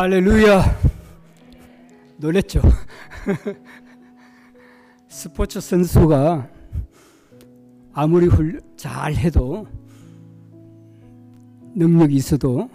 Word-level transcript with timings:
할렐루야. 0.00 0.62
놀랬죠? 2.16 2.62
스포츠 5.08 5.60
선수가 5.60 6.48
아무리 7.92 8.26
훌, 8.26 8.62
잘 8.78 9.14
해도 9.14 9.66
능력이 11.74 12.14
있어도 12.14 12.70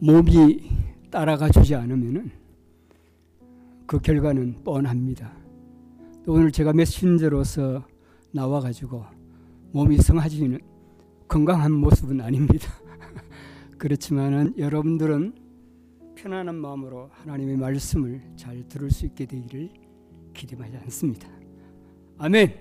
몸이 0.00 0.70
따라가 1.10 1.48
주지 1.48 1.74
않으면은 1.74 2.30
그 3.86 3.98
결과는 3.98 4.64
뻔합니다. 4.64 5.32
또 6.26 6.34
오늘 6.34 6.52
제가 6.52 6.74
메신저로서 6.74 7.82
나와 8.34 8.60
가지고 8.60 9.06
몸이 9.72 9.96
성하지는 9.96 10.58
건강한 11.26 11.72
모습은 11.72 12.20
아닙니다. 12.20 12.70
그렇지만은 13.78 14.56
여러분들은 14.58 16.14
편안한 16.16 16.54
마음으로 16.54 17.08
하나님의 17.12 17.56
말씀을 17.58 18.22
잘 18.36 18.66
들을 18.68 18.90
수 18.90 19.04
있게 19.04 19.26
되기를 19.26 19.70
기대하지 20.32 20.78
않습니다. 20.78 21.28
아멘. 22.16 22.58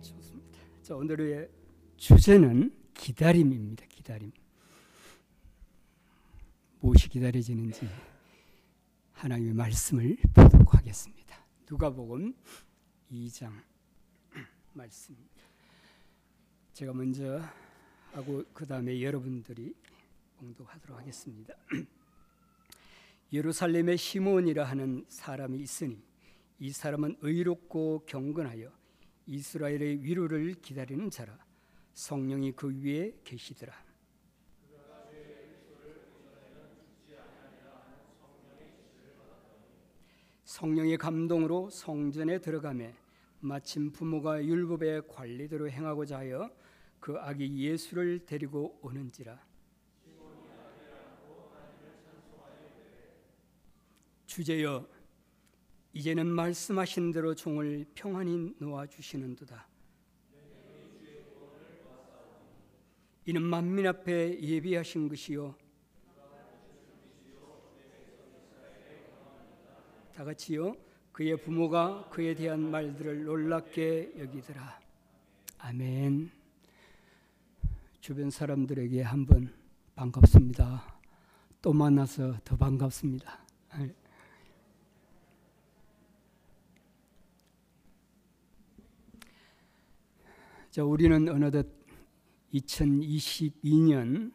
좋습니다. 0.00 0.60
자, 0.82 0.94
오늘의 0.94 1.50
주제는 1.96 2.72
기다림입니다. 2.94 3.86
기다림. 3.86 4.30
무엇이 6.78 7.08
기다려지는지 7.08 7.88
하나님의 9.12 9.54
말씀을 9.54 10.16
보도록 10.32 10.74
하겠습니다. 10.74 11.36
누가복음 11.68 12.34
2장 13.10 13.50
말씀입니다. 14.72 15.42
제가 16.72 16.92
먼저 16.92 17.40
하고 18.12 18.44
그 18.52 18.66
다음에 18.66 19.02
여러분들이 19.02 19.74
공독하도록 20.42 20.98
하겠습니다. 20.98 21.54
예루살렘에 23.32 23.96
시몬이라 23.96 24.64
하는 24.64 25.04
사람이 25.08 25.60
있으니 25.60 26.02
이 26.58 26.72
사람은 26.72 27.18
의롭고 27.20 28.04
경건하여 28.06 28.72
이스라엘의 29.26 30.02
위로를 30.02 30.54
기다리는 30.54 31.08
자라 31.10 31.38
성령이 31.94 32.52
그 32.52 32.76
위에 32.82 33.14
계시더라. 33.22 33.72
성령의 40.44 40.98
감동으로 40.98 41.70
성전에 41.70 42.40
들어가매 42.40 42.94
마침 43.40 43.92
부모가 43.92 44.44
율법의 44.44 45.06
관리대로 45.08 45.70
행하고자 45.70 46.18
하여 46.18 46.50
그 47.00 47.16
아기 47.18 47.56
예수를 47.58 48.26
데리고 48.26 48.78
오는지라 48.82 49.51
주제여 54.32 54.88
이제는 55.92 56.26
말씀하신 56.26 57.12
대로 57.12 57.34
종을 57.34 57.84
평안히 57.94 58.54
놓아 58.58 58.86
주시는도다. 58.86 59.68
이는 63.26 63.42
만민 63.42 63.86
앞에 63.86 64.40
예비하신 64.40 65.10
것이요 65.10 65.54
다 70.14 70.24
같이요 70.24 70.76
그의 71.12 71.36
부모가 71.36 72.08
그에 72.08 72.34
대한 72.34 72.70
말들을 72.70 73.24
놀랍게 73.24 74.14
여기더라. 74.16 74.80
아멘. 75.58 76.30
주변 78.00 78.30
사람들에게 78.30 79.02
한번 79.02 79.52
반갑습니다. 79.94 81.00
또 81.60 81.74
만나서 81.74 82.38
더 82.44 82.56
반갑습니다. 82.56 83.42
자, 90.72 90.82
우리는 90.82 91.28
어느덧 91.28 91.66
2022년 92.54 94.32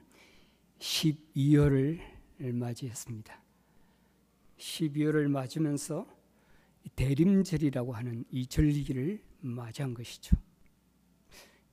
12월을 0.78 2.00
맞이했습니다. 2.54 3.42
12월을 4.60 5.30
맞으면서 5.30 6.06
대림절이라고 6.96 7.92
하는 7.92 8.24
이 8.30 8.46
절기를 8.46 9.20
맞이한 9.40 9.96
것이죠. 9.96 10.38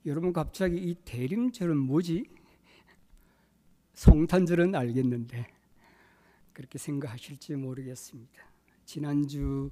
여러분 0.07 0.33
갑자기 0.33 0.79
이 0.79 0.95
대림절은 0.95 1.77
뭐지? 1.77 2.25
성탄절은 3.93 4.75
알겠는데 4.75 5.47
그렇게 6.55 6.79
생각하실지 6.79 7.57
모르겠습니다. 7.57 8.43
지난주 8.87 9.71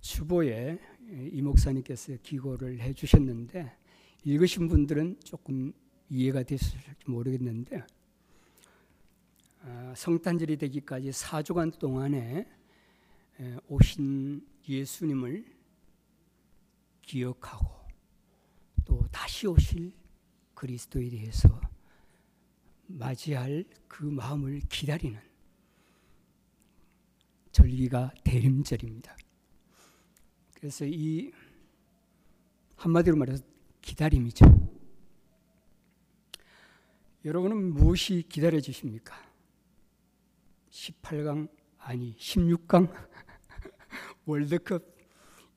주보에 0.00 0.78
이 1.10 1.42
목사님께서 1.42 2.16
기고를 2.22 2.80
해주셨는데 2.80 3.83
읽으신 4.24 4.68
분들은 4.68 5.20
조금 5.22 5.72
이해가 6.08 6.42
됐을지 6.44 6.78
모르겠는데 7.06 7.84
아, 9.60 9.94
성탄절이 9.96 10.56
되기까지 10.56 11.10
4주간 11.10 11.78
동안에 11.78 12.48
오신 13.68 14.46
예수님을 14.68 15.44
기억하고 17.02 17.66
또 18.84 19.06
다시 19.10 19.46
오실 19.46 19.92
그리스도에 20.54 21.08
대해서 21.10 21.60
맞이할 22.86 23.64
그 23.88 24.04
마음을 24.04 24.60
기다리는 24.70 25.20
절기가 27.52 28.12
대림절입니다. 28.24 29.16
그래서 30.54 30.86
이 30.86 31.30
한마디로 32.76 33.16
말해서 33.16 33.53
기다림이죠. 33.84 34.46
여러분은 37.24 37.74
무엇이 37.74 38.24
기다려 38.28 38.60
주십니까? 38.60 39.14
18강 40.70 41.48
아니 41.78 42.16
16강 42.16 42.90
월드컵 44.24 44.82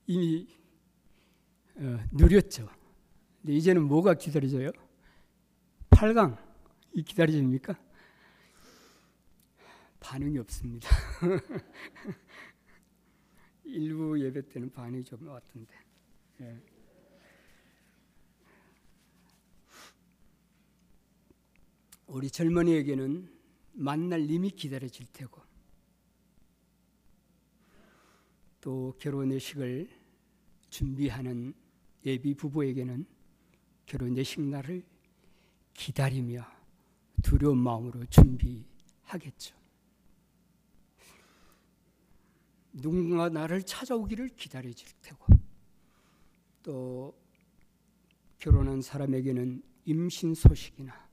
이미 0.06 0.46
어, 1.76 1.98
누렸죠. 2.12 2.68
근데 3.40 3.54
이제는 3.54 3.84
뭐가 3.84 4.14
기다려져요? 4.14 4.70
8강 5.90 6.38
이 6.92 7.02
기다려집니까? 7.02 7.78
반응이 10.00 10.38
없습니다. 10.38 10.88
일부 13.64 14.20
예배 14.20 14.48
때는 14.48 14.70
반응이 14.70 15.04
좀 15.04 15.26
왔던데. 15.26 15.74
예. 16.40 16.77
우리 22.08 22.30
젊은이에게는 22.30 23.30
만날 23.72 24.26
님이 24.26 24.50
기다려질 24.50 25.06
테고 25.12 25.42
또 28.62 28.94
결혼 28.98 29.30
의식을 29.30 29.88
준비하는 30.70 31.52
예비 32.06 32.34
부부에게는 32.34 33.06
결혼 33.84 34.16
의식 34.16 34.40
날을 34.40 34.82
기다리며 35.74 36.46
두려운 37.22 37.58
마음으로 37.58 38.04
준비하겠죠. 38.06 39.54
누군가 42.72 43.28
나를 43.28 43.62
찾아오기를 43.62 44.28
기다려질 44.30 44.88
테고 45.02 45.26
또 46.62 47.14
결혼한 48.38 48.80
사람에게는 48.80 49.62
임신 49.84 50.34
소식이나 50.34 51.07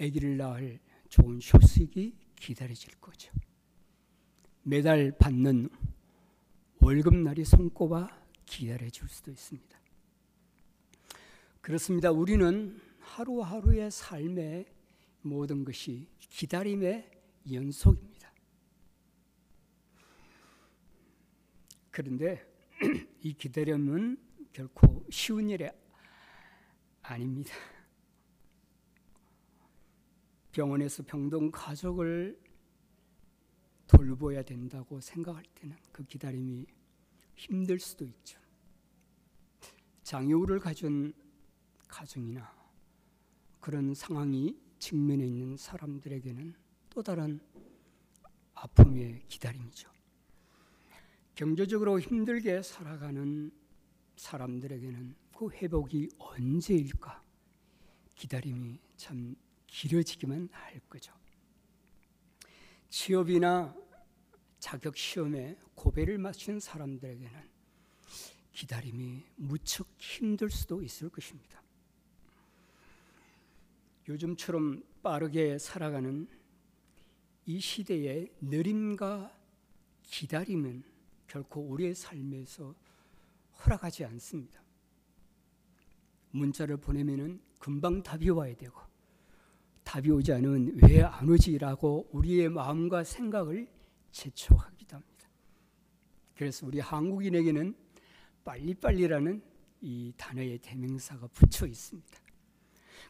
아기를 0.00 0.36
낳을 0.36 0.78
좋은 1.08 1.40
소식이 1.40 2.16
기다려질 2.36 2.94
거죠. 3.00 3.32
매달 4.62 5.12
받는 5.18 5.68
월급날이 6.80 7.44
손꼽아 7.44 8.08
기다려질 8.44 9.08
수도 9.08 9.30
있습니다. 9.30 9.80
그렇습니다. 11.60 12.10
우리는 12.10 12.80
하루하루의 13.00 13.90
삶의 13.90 14.66
모든 15.22 15.64
것이 15.64 16.08
기다림의 16.20 17.10
연속입니다. 17.52 18.32
그런데 21.90 22.44
이 23.22 23.32
기다림은 23.32 24.18
결코 24.52 25.04
쉬운 25.10 25.48
일이 25.48 25.68
아닙니다. 27.02 27.54
병원에서 30.56 31.02
병동 31.02 31.50
가족을 31.50 32.40
돌보아야 33.86 34.42
된다고 34.42 34.98
생각할 35.02 35.44
때는 35.54 35.76
그 35.92 36.02
기다림이 36.02 36.64
힘들 37.34 37.78
수도 37.78 38.06
있죠. 38.06 38.40
장애우를 40.02 40.58
가진 40.58 41.12
가정이나 41.88 42.50
그런 43.60 43.92
상황이 43.92 44.58
직면해 44.78 45.26
있는 45.26 45.58
사람들에게는 45.58 46.54
또 46.88 47.02
다른 47.02 47.38
아픔의 48.54 49.24
기다림이죠. 49.28 49.90
경제적으로 51.34 52.00
힘들게 52.00 52.62
살아가는 52.62 53.50
사람들에게는 54.16 55.14
그 55.36 55.50
회복이 55.50 56.08
언제일까? 56.18 57.22
기다림이 58.14 58.80
참 58.96 59.36
길어지기만 59.66 60.48
할 60.52 60.80
거죠. 60.88 61.12
취업이나 62.88 63.74
자격 64.58 64.96
시험에 64.96 65.56
고배를 65.74 66.18
맞춘 66.18 66.60
사람들에게는 66.60 67.56
기다림이 68.52 69.22
무척 69.36 69.88
힘들 69.98 70.50
수도 70.50 70.82
있을 70.82 71.10
것입니다. 71.10 71.62
요즘처럼 74.08 74.82
빠르게 75.02 75.58
살아가는 75.58 76.28
이 77.44 77.60
시대의 77.60 78.32
느림과 78.40 79.36
기다림은 80.02 80.84
결코 81.26 81.60
우리의 81.68 81.94
삶에서 81.94 82.74
허락하지 83.64 84.04
않습니다. 84.04 84.62
문자를 86.30 86.76
보내면은 86.76 87.40
금방 87.58 88.02
답이 88.02 88.30
와야 88.30 88.54
되고 88.54 88.80
답이 89.96 90.10
오지 90.10 90.30
않으면 90.30 90.78
왜 90.82 91.00
안 91.00 91.26
오지라고 91.26 92.10
우리의 92.12 92.50
마음과 92.50 93.02
생각을 93.02 93.66
재촉하기도 94.10 94.94
합니다. 94.94 95.28
그래서 96.34 96.66
우리 96.66 96.80
한국인에게는 96.80 97.74
빨리빨리라는 98.44 99.42
이 99.80 100.12
단어의 100.18 100.58
대명사가 100.58 101.28
붙여 101.28 101.66
있습니다. 101.66 102.18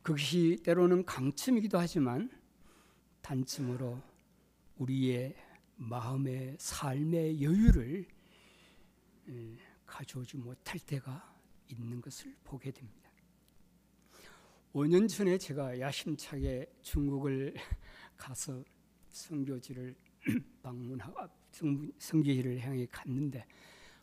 그것이 0.04 0.60
때로는 0.62 1.04
강점이기도 1.04 1.76
하지만 1.76 2.30
단점으로 3.20 4.00
우리의 4.76 5.34
마음의 5.74 6.54
삶의 6.60 7.42
여유를 7.42 8.06
가져오지 9.86 10.36
못할 10.36 10.78
때가 10.78 11.34
있는 11.66 12.00
것을 12.00 12.36
보게 12.44 12.70
됩니다. 12.70 13.05
5년 14.76 15.08
전에 15.08 15.38
제가 15.38 15.80
야심차게 15.80 16.70
중국을 16.82 17.54
가서 18.14 18.62
성교지를 19.08 19.96
방문하고 20.62 21.18
성교지를 21.98 22.60
향해 22.60 22.86
갔는데 22.90 23.46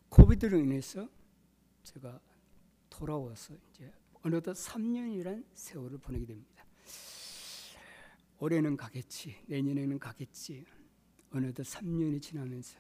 코비드로 0.10 0.58
인해서 0.58 1.08
제가 1.84 2.20
돌아와서 2.90 3.54
이제 3.70 3.94
어느덧 4.24 4.54
3년이란 4.54 5.46
세월을 5.54 6.00
보내게 6.00 6.26
됩니다. 6.26 6.66
올해는 8.40 8.76
가겠지, 8.76 9.44
내년에는 9.46 10.00
가겠지. 10.00 10.66
어느덧 11.30 11.62
3년이 11.62 12.20
지나면서 12.20 12.80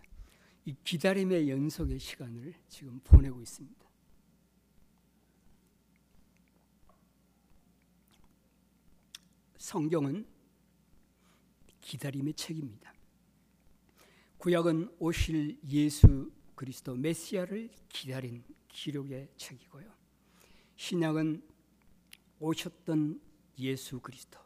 이 0.65 0.75
기다림의 0.83 1.47
연속의 1.47 1.99
시간을 1.99 2.55
지금 2.67 2.99
보내고 3.03 3.39
있습니다. 3.39 3.82
성경은 9.63 10.27
기다림의 11.79 12.33
책입니다. 12.33 12.93
구약은 14.37 14.93
오실 14.99 15.57
예수 15.69 16.29
그리스도 16.53 16.93
메시아를 16.95 17.69
기다린 17.87 18.43
기록의 18.67 19.29
책이고요. 19.37 19.89
신약은 20.75 21.41
오셨던 22.41 23.21
예수 23.59 24.01
그리스도 24.01 24.37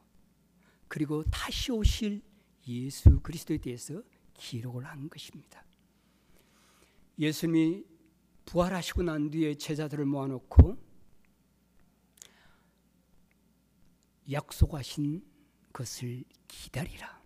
그리고 0.88 1.24
다시 1.32 1.72
오실 1.72 2.22
예수 2.68 3.20
그리스도에 3.22 3.58
대해서 3.58 4.04
기록을 4.36 4.86
한 4.86 5.10
것입니다. 5.10 5.66
예수님이 7.18 7.84
부활하시고 8.46 9.02
난 9.02 9.32
뒤에 9.32 9.56
제자들을 9.56 10.06
모아놓고 10.06 10.78
약속하신 14.32 15.24
것을 15.74 16.24
기다리라. 16.48 17.22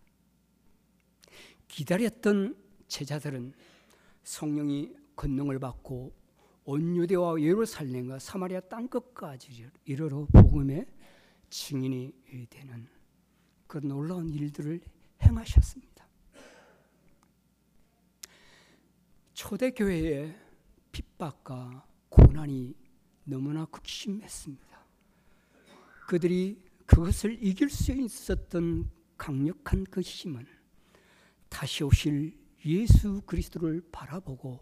기다렸던 1.68 2.56
제자들은 2.88 3.54
성령이 4.24 4.94
권능을 5.16 5.60
받고 5.60 6.14
온 6.66 6.96
유대와 6.96 7.42
예루살렘과 7.42 8.20
사마리아 8.20 8.60
땅 8.62 8.88
끝까지 8.88 9.70
이르러 9.86 10.26
복음의 10.32 10.86
증인이 11.50 12.48
되는 12.50 12.88
그 13.68 13.78
놀라운 13.80 14.30
일들을 14.30 14.80
행하셨습니다. 15.24 16.08
초대교회의 19.34 20.38
핍박과 20.92 21.86
고난이 22.10 22.76
너무나 23.24 23.66
극심했습니다. 23.66 24.86
그들이 26.08 26.71
그것을 26.92 27.42
이길 27.42 27.70
수 27.70 27.94
있었던 27.94 28.92
강력한 29.18 29.86
그 29.86 30.02
힘은 30.02 30.46
다시 31.48 31.86
오실 31.86 32.38
예수 32.66 33.22
그리스도를 33.22 33.82
바라보고 33.94 34.60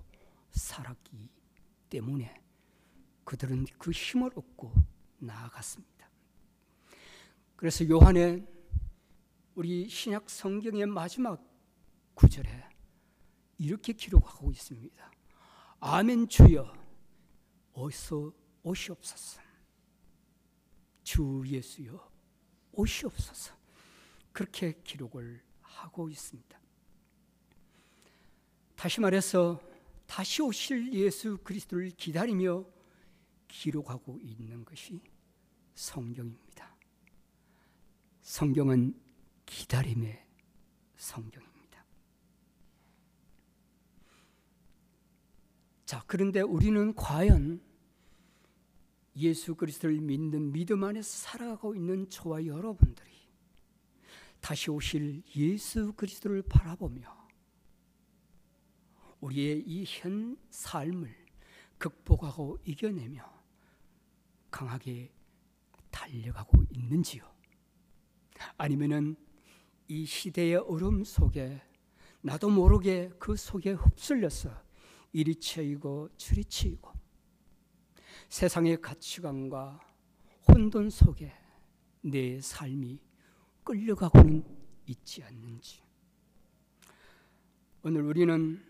살았기 0.52 1.28
때문에 1.90 2.40
그들은 3.24 3.66
그 3.80 3.90
힘을 3.90 4.30
얻고 4.36 4.72
나아갔습니다. 5.18 6.08
그래서 7.56 7.88
요한의 7.90 8.48
우리 9.56 9.90
신약 9.90 10.30
성경의 10.30 10.86
마지막 10.86 11.44
구절에 12.14 12.70
이렇게 13.58 13.92
기록하고 13.94 14.52
있습니다. 14.52 15.12
아멘 15.80 16.30
주여 16.30 16.72
어서 17.74 18.31
오시옵소서. 18.62 19.42
주 21.04 21.44
예수여 21.48 22.09
오시옵소서. 22.80 23.54
그렇게 24.31 24.80
기록을 24.84 25.42
하고 25.62 26.10
있습니다. 26.10 26.60
다시 28.76 29.02
말해서 29.02 29.62
다시 30.06 30.42
오실 30.42 30.94
예수 30.94 31.38
그리스도를 31.44 31.92
기다리며 31.92 32.66
기록하고 33.48 34.18
있는 34.22 34.64
것이 34.64 35.02
성경입니다. 35.76 36.76
성경은 38.21 39.00
기다림의 39.45 40.26
성경입니다. 40.95 41.86
자, 45.86 46.04
그런데 46.07 46.42
우리는 46.42 46.94
과연 46.95 47.62
예수 49.19 49.56
그리스도를 49.56 49.99
믿는 49.99 50.52
믿음 50.52 50.83
안에서 50.83 51.09
살아가고 51.09 51.76
있는 51.76 52.09
저와 52.09 52.45
여러분들이 52.45 53.09
다시 54.40 54.71
오실 54.71 55.21
예수 55.35 55.94
그리스도를 55.94 56.42
바라보며 56.44 57.19
우리의 59.19 59.64
이 59.68 59.83
현 59.85 60.38
삶을 60.49 61.14
극복하고 61.78 62.57
이겨내며 62.64 63.21
강하게 64.49 65.11
달려가고 65.92 66.64
있는지요? 66.71 67.23
아니면은 68.57 69.16
이 69.88 70.06
시대의 70.06 70.56
어려움 70.56 71.04
속에 71.04 71.61
나도 72.21 72.49
모르게 72.49 73.09
그 73.19 73.35
속에 73.35 73.71
흡쓸려서 73.71 74.52
이리 75.11 75.35
치이고 75.35 76.09
저리 76.18 76.45
치이고 76.45 76.99
세상의 78.30 78.80
가치관과 78.80 79.80
혼돈 80.48 80.92
속에 80.92 81.33
내 82.02 82.40
삶이 82.40 83.00
끌려가고는 83.64 84.45
있지 84.86 85.24
않는지. 85.24 85.81
오늘 87.81 88.04
우리는 88.04 88.64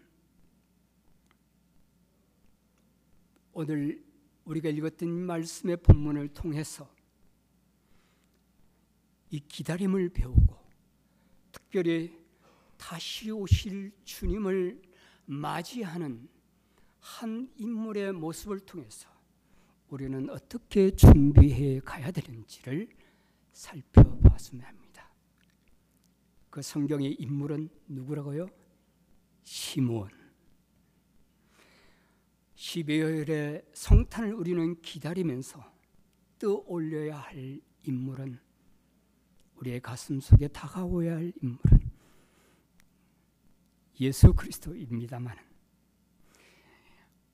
오늘 3.51 4.03
우리가 4.45 4.69
읽었던 4.69 5.09
말씀의 5.09 5.77
본문을 5.77 6.29
통해서 6.29 6.89
이 9.29 9.41
기다림을 9.41 10.09
배우고 10.09 10.57
특별히 11.51 12.17
다시 12.77 13.29
오실 13.29 13.91
주님을 14.05 14.81
맞이하는 15.25 16.29
한 16.99 17.51
인물의 17.57 18.13
모습을 18.13 18.61
통해서 18.61 19.18
우리는 19.89 20.29
어떻게 20.29 20.91
준비해 20.91 21.79
가야 21.79 22.11
되는지를 22.11 22.87
살펴봤으면 23.53 24.63
합니다. 24.63 25.11
그 26.49 26.61
성경의 26.61 27.13
인물은 27.13 27.69
누구라고요? 27.87 28.47
시므온. 29.43 30.09
12월의 32.55 33.65
성탄을 33.73 34.33
우리는 34.33 34.79
기다리면서 34.81 35.63
떠올려야 36.37 37.17
할 37.17 37.59
인물은 37.85 38.39
우리의 39.55 39.81
가슴 39.81 40.19
속에 40.19 40.49
다가오야 40.49 41.15
할 41.15 41.33
인물은 41.41 41.89
예수 44.01 44.33
그리스도입니다만 44.33 45.35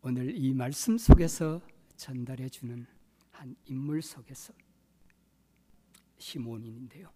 오늘 0.01 0.35
이 0.35 0.53
말씀 0.53 0.97
속에서 0.97 1.61
전달해 1.95 2.49
주는 2.49 2.85
한 3.31 3.55
인물 3.65 4.01
속에서 4.01 4.53
시몬인데요. 6.17 7.11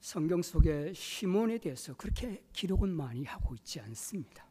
성경 0.00 0.40
속에 0.40 0.92
시몬에 0.92 1.58
대해서 1.58 1.94
그렇게 1.94 2.42
기록은 2.52 2.90
많이 2.90 3.24
하고 3.24 3.54
있지 3.54 3.80
않습니다. 3.80 4.46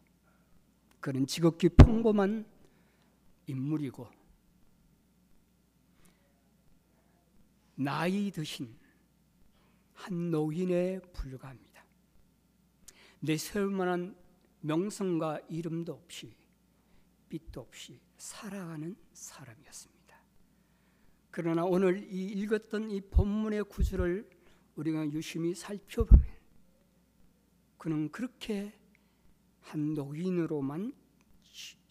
그는 1.00 1.26
지극히 1.26 1.70
평범한 1.70 2.46
인물이고 3.48 4.08
나이 7.76 8.30
드신 8.32 8.76
한 9.94 10.32
노인에 10.32 11.00
불과합니다. 11.14 11.86
내세울 13.20 13.72
만한 13.72 14.16
명성과 14.62 15.40
이름도 15.50 15.94
없이 15.94 16.36
빛도 17.30 17.62
없이 17.62 18.00
살아가는 18.18 18.96
사람이었습니다. 19.14 19.98
그러나 21.32 21.66
오늘 21.66 22.12
이 22.12 22.26
읽었던 22.32 22.90
이 22.90 23.02
본문의 23.02 23.64
구절을 23.66 24.30
우리가 24.76 25.12
유심히 25.12 25.54
살펴보면 25.54 26.26
그는 27.78 28.12
그렇게 28.12 28.74
한 29.62 29.94
노인으로만 29.94 30.94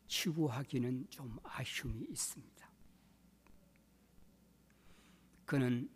치부하기는 0.08 1.06
좀 1.10 1.38
아쉬움이 1.42 2.06
있습니다. 2.10 2.70
그는 5.44 5.88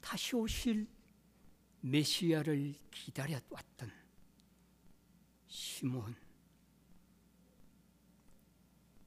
다시 0.00 0.36
오실 0.36 0.86
메시아를 1.80 2.74
기다려왔던 2.90 3.90
시몬 5.48 6.14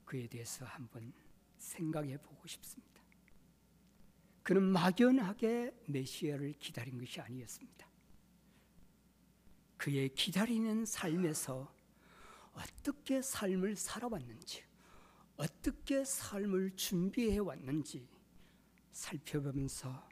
그에 0.05 0.27
대해서 0.27 0.65
한번 0.65 1.13
생각해 1.57 2.17
보고 2.21 2.47
싶습니다. 2.47 3.01
그는 4.43 4.61
막연하게 4.61 5.73
메시아를 5.87 6.53
기다린 6.59 6.99
것이 6.99 7.19
아니었습니다. 7.19 7.89
그의 9.77 10.09
기다리는 10.09 10.85
삶에서 10.85 11.73
어떻게 12.53 13.21
삶을 13.21 13.75
살아왔는지, 13.75 14.63
어떻게 15.35 16.05
삶을 16.05 16.75
준비해 16.75 17.39
왔는지 17.39 18.07
살펴보면서 18.91 20.07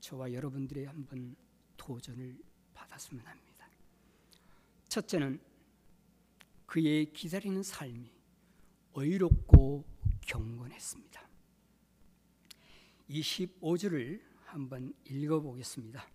저와 0.00 0.32
여러분들의 0.32 0.86
한번 0.86 1.36
도전을 1.76 2.38
받았으면 2.72 3.26
합니다. 3.26 3.68
첫째는 4.88 5.40
그의 6.66 7.12
기다리는 7.12 7.62
삶이 7.62 8.13
의롭고 8.94 9.84
경건했습니다. 10.22 11.28
25절을 13.10 14.20
한번 14.46 14.94
읽어보겠습니다. 15.04 16.06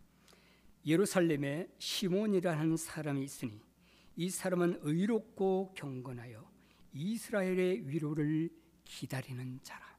예루살렘에 0.85 1.69
시몬이라는 1.77 2.77
사람이 2.77 3.23
있으니 3.23 3.61
이 4.15 4.29
사람은 4.29 4.79
의롭고 4.81 5.73
경건하여 5.75 6.49
이스라엘의 6.93 7.87
위로를 7.87 8.49
기다리는 8.83 9.59
자라. 9.61 9.97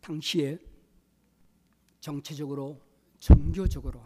당시에 0.00 0.58
정치적으로 2.00 2.80
종교적으로 3.18 4.04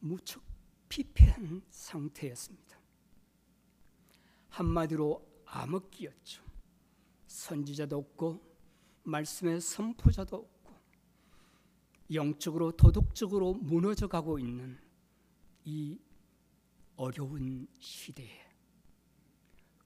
무척 0.00 0.42
피폐한 0.88 1.62
상태였습니다. 1.70 2.67
한마디로 4.48 5.24
암흑기였죠. 5.44 6.42
선지자도 7.26 7.96
없고 7.96 8.40
말씀의 9.04 9.60
선포자도 9.60 10.36
없고 10.36 10.74
영적으로 12.12 12.72
도덕적으로 12.72 13.54
무너져 13.54 14.08
가고 14.08 14.38
있는 14.38 14.78
이 15.64 15.98
어려운 16.96 17.66
시대에 17.78 18.46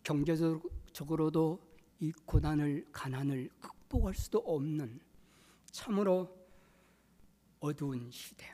경제적으로도 0.02 1.60
이 2.00 2.12
고난을 2.24 2.88
가난을 2.90 3.50
극복할 3.60 4.14
수도 4.14 4.38
없는 4.38 5.00
참으로 5.70 6.42
어두운 7.60 8.10
시대. 8.10 8.46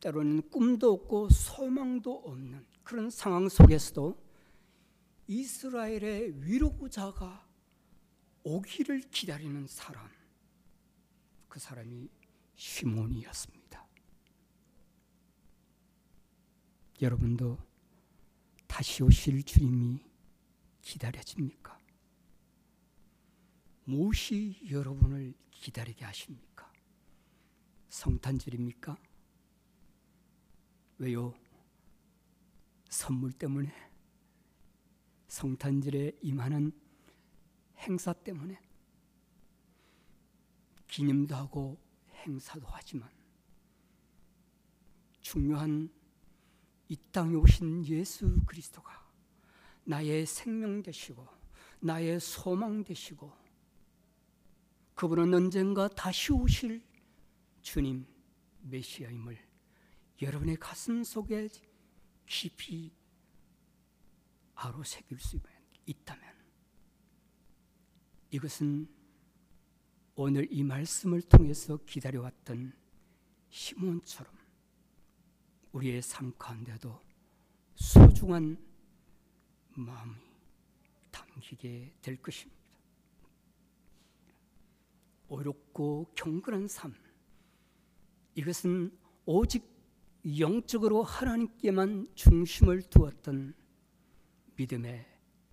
때로는 0.00 0.50
꿈도 0.50 0.92
없고 0.92 1.30
소망도 1.30 2.14
없는 2.24 2.64
그런 2.84 3.10
상황 3.10 3.48
속에서도 3.48 4.27
이스라엘의 5.28 6.42
위로자가 6.42 7.46
오기를 8.42 9.02
기다리는 9.10 9.66
사람, 9.66 10.10
그 11.48 11.60
사람이 11.60 12.08
시몬이었습니다. 12.56 13.86
여러분도 17.02 17.58
다시 18.66 19.02
오실 19.02 19.42
주님이 19.42 20.02
기다려집니까? 20.80 21.78
무엇이 23.84 24.58
여러분을 24.70 25.34
기다리게 25.50 26.06
하십니까? 26.06 26.72
성탄절입니까? 27.90 28.96
왜요? 30.98 31.34
선물 32.88 33.32
때문에? 33.32 33.87
성탄절에 35.28 36.18
임하는 36.22 36.72
행사 37.78 38.12
때문에 38.12 38.60
기념도 40.88 41.34
하고 41.34 41.78
행사도 42.12 42.66
하지만 42.66 43.08
중요한 45.20 45.90
이 46.88 46.96
땅에 47.12 47.34
오신 47.34 47.86
예수 47.86 48.40
그리스도가 48.46 49.06
나의 49.84 50.26
생명 50.26 50.82
되시고 50.82 51.26
나의 51.80 52.18
소망 52.18 52.82
되시고 52.82 53.30
그분은 54.94 55.32
언젠가 55.32 55.86
다시 55.88 56.32
오실 56.32 56.82
주님 57.62 58.06
메시아임을 58.62 59.38
여러분의 60.20 60.56
가슴 60.56 61.04
속에 61.04 61.48
깊이 62.26 62.90
바로 64.58 64.82
새길 64.82 65.20
수 65.20 65.38
있다면 65.86 66.24
이것은 68.32 68.88
오늘 70.16 70.48
이 70.50 70.64
말씀을 70.64 71.22
통해서 71.22 71.76
기다려왔던 71.86 72.72
시몬처럼 73.50 74.34
우리의 75.70 76.02
삶 76.02 76.36
가운데도 76.36 77.00
소중한 77.76 78.58
마음이 79.76 80.16
담기게 81.12 81.94
될 82.02 82.20
것입니다. 82.20 82.60
어렵고 85.28 86.10
경건한 86.16 86.66
삶 86.66 86.96
이것은 88.34 88.90
오직 89.24 89.64
영적으로 90.40 91.04
하나님께만 91.04 92.10
중심을 92.16 92.82
두었던 92.82 93.54
믿음의 94.58 95.06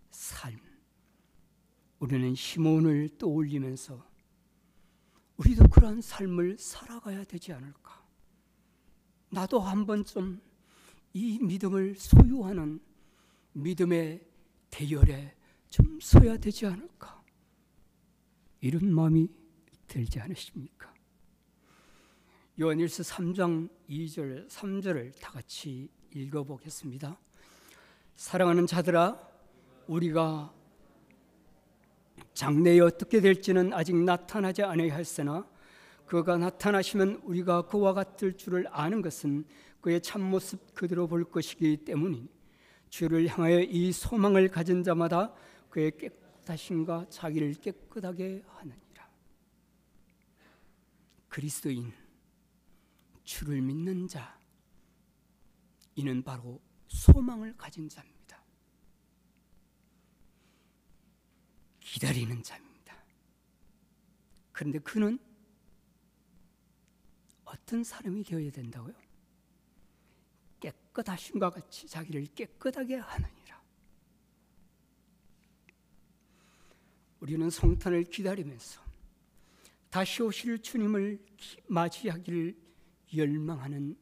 삶. 0.10 0.60
우리는 2.00 2.34
시몬을 2.34 3.18
떠올리면서 3.20 4.04
우리도 5.38 5.68
그러한 5.68 6.02
삶을 6.02 6.58
살아가야 6.58 7.24
되지 7.24 7.54
않을까? 7.54 8.04
나도 9.30 9.60
한 9.60 9.86
번쯤 9.86 10.42
이 11.14 11.40
믿음을 11.40 11.96
소유하는 11.96 12.80
믿음의 13.54 14.28
대열에 14.72 15.36
좀 15.70 16.00
서야 16.00 16.38
되지 16.38 16.66
않을까? 16.66 17.24
이런 18.62 18.92
마음이 18.92 19.28
들지 19.88 20.20
않으십니까? 20.20 20.94
요한일서 22.60 23.04
3장 23.04 23.70
2절 23.88 24.50
3절을 24.50 25.20
다 25.20 25.32
같이 25.32 25.90
읽어보겠습니다. 26.12 27.20
사랑하는 28.16 28.66
자들아, 28.66 29.20
우리가 29.88 30.54
장래에 32.34 32.80
어떻게 32.80 33.22
될지는 33.22 33.74
아직 33.74 33.96
나타나지 33.96 34.64
아니하였으나 34.64 35.48
그가 36.06 36.38
나타나시면 36.38 37.22
우리가 37.24 37.64
그와 37.64 37.94
같을 37.94 38.38
줄을 38.38 38.66
아는 38.72 39.02
것은 39.02 39.46
그의 39.82 40.02
참모습 40.02 40.74
그대로 40.74 41.08
볼 41.08 41.24
것이기 41.24 41.78
때문이니 41.78 42.30
주를 42.90 43.28
향하여 43.28 43.62
이 43.62 43.92
소망을 43.92 44.48
가진 44.50 44.84
자마다 44.84 45.34
그의 45.70 45.92
깨끗하심과 45.98 47.08
자기를 47.10 47.54
깨끗하게 47.56 48.44
하느니라. 48.48 49.10
그리스도인 51.28 51.92
주를 53.24 53.62
믿는 53.62 54.08
자, 54.08 54.38
이는 55.96 56.24
바로 56.24 56.62
소망을 56.96 57.56
가진 57.58 57.90
자입니다. 57.90 58.42
기다리는 61.82 62.42
자입니다. 62.42 62.96
그런데 64.54 64.80
그는 64.80 65.20
어떤 67.44 67.84
사람이 67.84 68.24
되어야 68.24 68.50
된다고요? 68.50 68.96
깨끗하심과 70.62 71.50
같이 71.50 71.88
자기를 71.88 72.28
깨끗하게 72.34 72.96
하느니라. 72.96 73.62
우리는 77.20 77.50
성탄을 77.50 78.06
기다리면서 78.06 78.82
다시 79.90 80.24
오실 80.24 80.62
주님을 80.62 81.24
맞이하기를 81.68 82.58
열망하는 83.16 83.98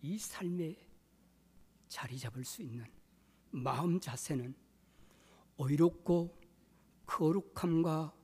이 0.00 0.18
삶에 0.18 0.91
자리 1.92 2.18
잡을 2.18 2.42
수 2.42 2.62
있는 2.62 2.86
마음 3.50 4.00
자세는 4.00 4.54
의롭고 5.58 6.34
거룩함과 7.04 8.14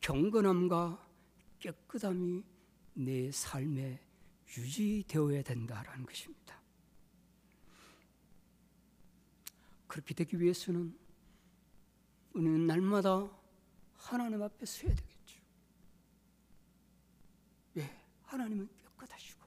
경건함과 0.00 1.04
깨끗함이 1.58 2.44
내 2.94 3.32
삶에 3.32 4.00
유지되어야 4.56 5.42
된다라는 5.42 6.06
것입니다. 6.06 6.62
그렇게 9.88 10.14
되기 10.14 10.40
위해서는 10.40 10.96
우리는 12.32 12.64
날마다 12.64 13.28
하나님 13.96 14.40
앞에 14.40 14.66
서야 14.66 14.94
되겠죠. 14.94 15.40
예, 17.78 18.02
하나님은 18.22 18.68
깨끗하시고 18.76 19.44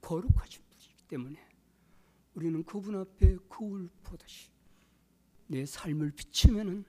거룩하신 0.00 0.62
분이기 0.70 1.02
때문에 1.06 1.47
우리는 2.38 2.62
그분 2.62 2.94
앞에 2.94 3.36
거울 3.48 3.88
보듯이 4.04 4.48
내 5.48 5.66
삶을 5.66 6.12
비추면은 6.12 6.84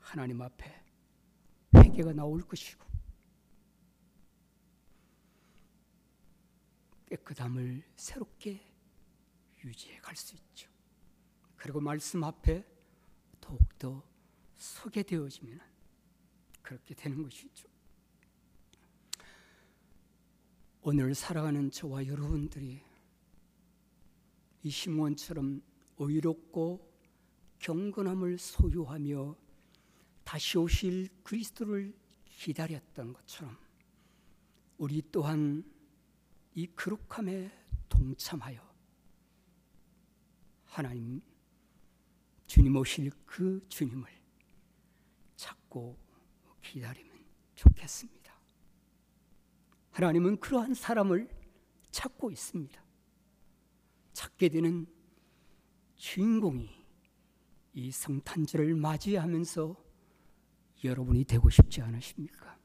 하나님 0.00 0.42
앞에 0.42 0.84
회개가 1.76 2.12
나올 2.14 2.40
것이고 2.42 2.84
깨끗함을 7.06 7.84
새롭게 7.94 8.60
유지해 9.62 9.98
갈 10.00 10.16
수 10.16 10.34
있죠. 10.34 10.68
그리고 11.54 11.80
말씀 11.80 12.24
앞에 12.24 12.66
더욱더 13.40 14.04
서게 14.56 15.04
되어지면 15.04 15.60
그렇게 16.60 16.92
되는 16.96 17.22
것이죠. 17.22 17.68
오늘 20.82 21.14
살아가는 21.14 21.70
저와 21.70 22.08
여러분들이 22.08 22.89
이 24.62 24.70
시몬처럼 24.70 25.62
의롭고 25.98 26.90
경건함을 27.58 28.38
소유하며 28.38 29.36
다시 30.24 30.58
오실 30.58 31.08
그리스도를 31.22 31.94
기다렸던 32.24 33.12
것처럼 33.12 33.56
우리 34.78 35.02
또한 35.12 35.64
이 36.54 36.66
거룩함에 36.66 37.50
동참하여 37.88 38.60
하나님 40.64 41.20
주님 42.46 42.76
오실 42.76 43.10
그 43.26 43.64
주님을 43.68 44.08
찾고 45.36 45.98
기다리면 46.62 47.24
좋겠습니다. 47.54 48.34
하나님은 49.90 50.40
그러한 50.40 50.74
사람을 50.74 51.28
찾고 51.90 52.30
있습니다. 52.30 52.89
찾게 54.20 54.50
되는 54.50 54.86
주인공이 55.96 56.68
이 57.72 57.90
성탄절을 57.90 58.74
맞이하면서 58.74 59.82
여러분이 60.84 61.24
되고 61.24 61.48
싶지 61.48 61.80
않으십니까? 61.80 62.58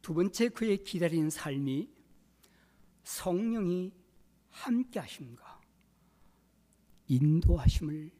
두 0.00 0.12
번째 0.12 0.48
그의 0.48 0.82
기다리는 0.82 1.30
삶이 1.30 1.88
성령이 3.04 3.92
함께 4.50 4.98
하심과 4.98 5.60
인도하심을 7.06 8.10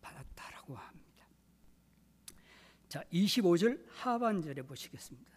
받았다라고 0.00 0.74
합니다. 0.74 1.28
자, 2.88 3.04
25절 3.12 3.86
하반절에 3.88 4.62
보시겠습니다. 4.62 5.35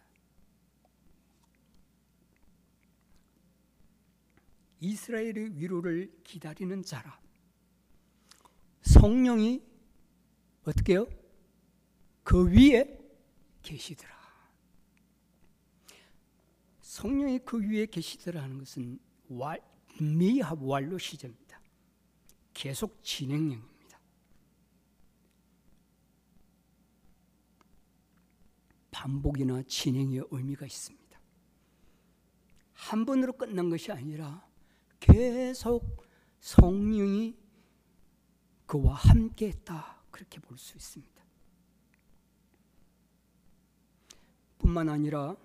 이스라엘의 4.80 5.58
위로를 5.58 6.12
기다리는 6.24 6.82
자라. 6.82 7.20
성령이 8.82 9.62
어떻게요? 10.64 11.06
그 12.22 12.50
위에 12.50 12.98
계시더라. 13.62 14.18
성령이 16.80 17.40
그 17.40 17.60
위에 17.60 17.86
계시더라 17.86 18.42
하는 18.42 18.58
것은 18.58 18.98
왈, 19.28 19.60
미합 20.00 20.60
완료 20.62 20.98
시제입니다. 20.98 21.60
계속 22.52 23.02
진행형입니다. 23.02 24.00
반복이나 28.90 29.62
진행의 29.62 30.24
의미가 30.30 30.66
있습니다. 30.66 31.20
한 32.72 33.06
번으로 33.06 33.32
끝난 33.34 33.70
것이 33.70 33.92
아니라 33.92 34.49
계속 35.00 36.04
성령이 36.40 37.36
그와 38.66 38.94
함께 38.94 39.48
했다. 39.48 40.02
그렇게 40.10 40.38
볼 40.40 40.56
수 40.58 40.76
있습니다. 40.76 41.20
뿐만 44.58 44.88
아니라 44.90 45.36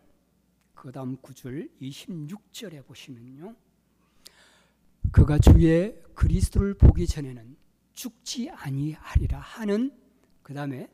그 0.73 0.91
다음 0.91 1.17
구절 1.21 1.69
26절에 1.81 2.85
보시면요. 2.85 3.55
그가 5.11 5.39
주의 5.39 5.99
그리스도를 6.13 6.73
보기 6.73 7.07
전에는 7.07 7.55
죽지 7.93 8.49
아니하리라 8.49 9.39
하는 9.39 9.97
그 10.43 10.53
다음에 10.53 10.91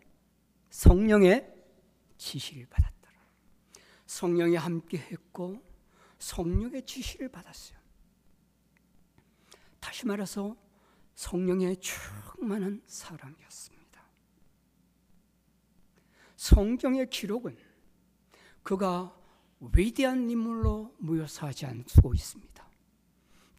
성령의 0.70 1.52
지시를 2.18 2.68
받았더라. 2.68 3.14
성령이 4.06 4.56
함께 4.56 5.00
했고 5.00 5.60
성령의 6.20 6.86
지시를 6.86 7.30
받았어요. 7.30 7.81
다시 9.82 10.08
말해서 10.08 10.56
성령의 11.16 11.78
충만한 11.82 12.82
사람이었습니다. 12.86 14.02
성경의 16.38 17.10
기록은 17.10 17.58
그가 18.64 19.14
위대한 19.60 20.30
인물로 20.30 20.96
무효사하지 21.00 21.66
않고 21.66 22.14
있습니다. 22.14 22.72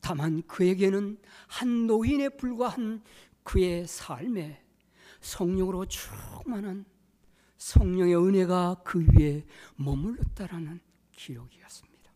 다만 0.00 0.42
그에게는 0.46 1.20
한 1.46 1.86
노인에 1.86 2.30
불과한 2.30 3.04
그의 3.42 3.86
삶에 3.86 4.64
성령으로 5.20 5.86
충만한 5.86 6.84
성령의 7.56 8.16
은혜가 8.16 8.82
그 8.84 9.06
위에 9.14 9.44
머물렀다라는 9.76 10.80
기록이었습니다. 11.12 12.12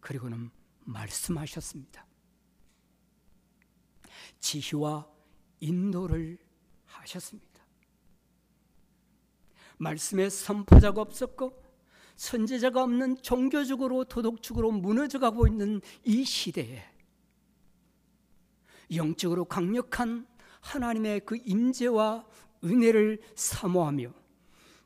그리고는 0.00 0.50
말씀하셨습니다. 0.84 2.06
지시와 4.40 5.06
인도를 5.60 6.38
하셨습니다. 6.86 7.52
말씀에 9.78 10.28
선포자가 10.28 11.00
없었고 11.00 11.62
선제자가 12.16 12.82
없는 12.82 13.22
종교적으로 13.22 14.04
도덕적으로 14.04 14.70
무너져 14.70 15.18
가고 15.18 15.46
있는 15.46 15.80
이 16.04 16.24
시대에 16.24 16.84
영적으로 18.94 19.44
강력한 19.44 20.26
하나님의 20.60 21.20
그 21.24 21.36
임재와 21.36 22.24
은혜를 22.62 23.20
사모하며 23.34 24.12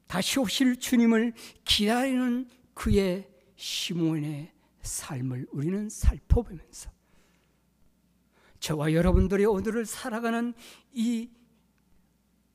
다시 0.07 0.39
오실 0.39 0.77
주님을 0.77 1.35
기다리는 1.65 2.49
그의 2.73 3.29
시몬의 3.57 4.56
삶을 4.87 5.49
우리는 5.51 5.89
살펴보면서 5.89 6.91
저와 8.61 8.93
여러분들이 8.93 9.45
오늘을 9.45 9.85
살아가는 9.85 10.55
이 10.93 11.31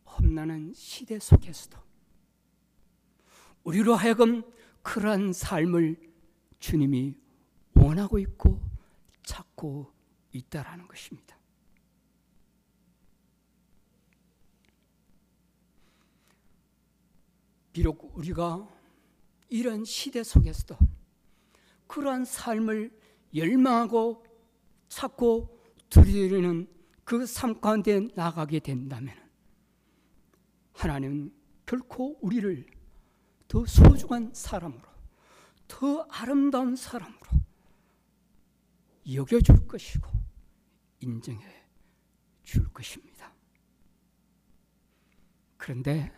험난한 0.05 0.73
시대 0.73 1.19
속에서도 1.19 1.77
우리로 3.63 3.95
하여금 3.95 4.43
그러한 4.81 5.33
삶을 5.33 5.97
주님이 6.59 7.15
원하고 7.75 8.19
있고 8.19 8.59
찾고 9.23 9.91
있다라는 10.33 10.87
것입니다. 10.87 11.37
비록 17.71 18.11
우리가 18.17 18.67
이런 19.49 19.85
시대 19.85 20.23
속에서도 20.23 20.77
그러한 21.91 22.23
삶을 22.23 22.89
열망하고 23.35 24.25
찾고 24.87 25.59
두리는 25.89 26.65
그 27.03 27.25
삶 27.25 27.59
가운데 27.59 28.07
나가게 28.15 28.59
된다면 28.59 29.13
하나님은 30.71 31.33
결코 31.65 32.17
우리를 32.21 32.65
더 33.49 33.65
소중한 33.65 34.33
사람으로 34.33 34.83
더 35.67 36.07
아름다운 36.09 36.77
사람으로 36.77 37.19
여겨줄 39.13 39.67
것이고 39.67 40.09
인정해 41.01 41.45
줄 42.43 42.71
것입니다. 42.71 43.33
그런데 45.57 46.09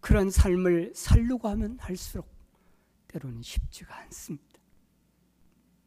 그런 0.00 0.30
삶을 0.30 0.92
살려고 0.94 1.48
하면 1.48 1.76
할수록 1.80 2.32
때로는 3.08 3.42
쉽지가 3.42 3.96
않습니다. 4.02 4.51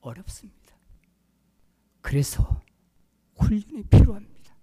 어렵습니다. 0.05 0.75
그래서 2.01 2.61
훈련이 3.35 3.83
필요합니다. 3.83 4.55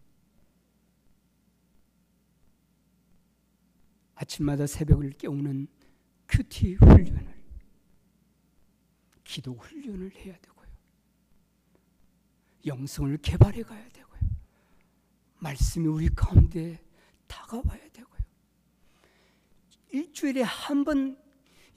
아침마다 4.15 4.67
새벽을 4.67 5.11
깨우는 5.13 5.67
큐티 6.29 6.75
훈련을 6.75 7.43
기도 9.25 9.55
훈련을 9.55 10.15
해야 10.15 10.39
되고요. 10.39 10.67
영성을 12.67 13.17
개발해 13.19 13.63
가야 13.63 13.89
되고요. 13.89 14.21
말씀이 15.41 15.87
우리 15.89 16.09
가운데 16.09 16.81
다가와야 17.27 17.89
되고요. 17.91 18.21
일주일에 19.91 20.43
한 20.43 20.85
번 20.85 21.22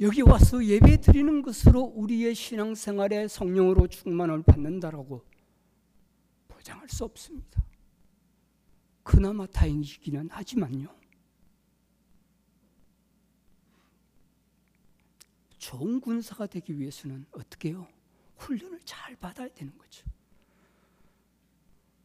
여기 0.01 0.21
와서 0.21 0.63
예배 0.63 0.99
드리는 0.99 1.41
것으로 1.41 1.81
우리의 1.81 2.35
신앙생활에 2.35 3.29
성령으로 3.29 3.87
충만을 3.87 4.43
받는다라고 4.43 5.23
보장할 6.49 6.89
수 6.89 7.05
없습니다. 7.05 7.63
그나마 9.03 9.45
다행이기는 9.45 10.29
하지만요. 10.29 10.93
좋은 15.57 16.01
군사가 16.01 16.45
되기 16.45 16.77
위해서는 16.77 17.25
어떻게 17.31 17.69
해요? 17.69 17.87
훈련을 18.37 18.81
잘 18.83 19.15
받아야 19.15 19.47
되는 19.47 19.75
거죠. 19.77 20.05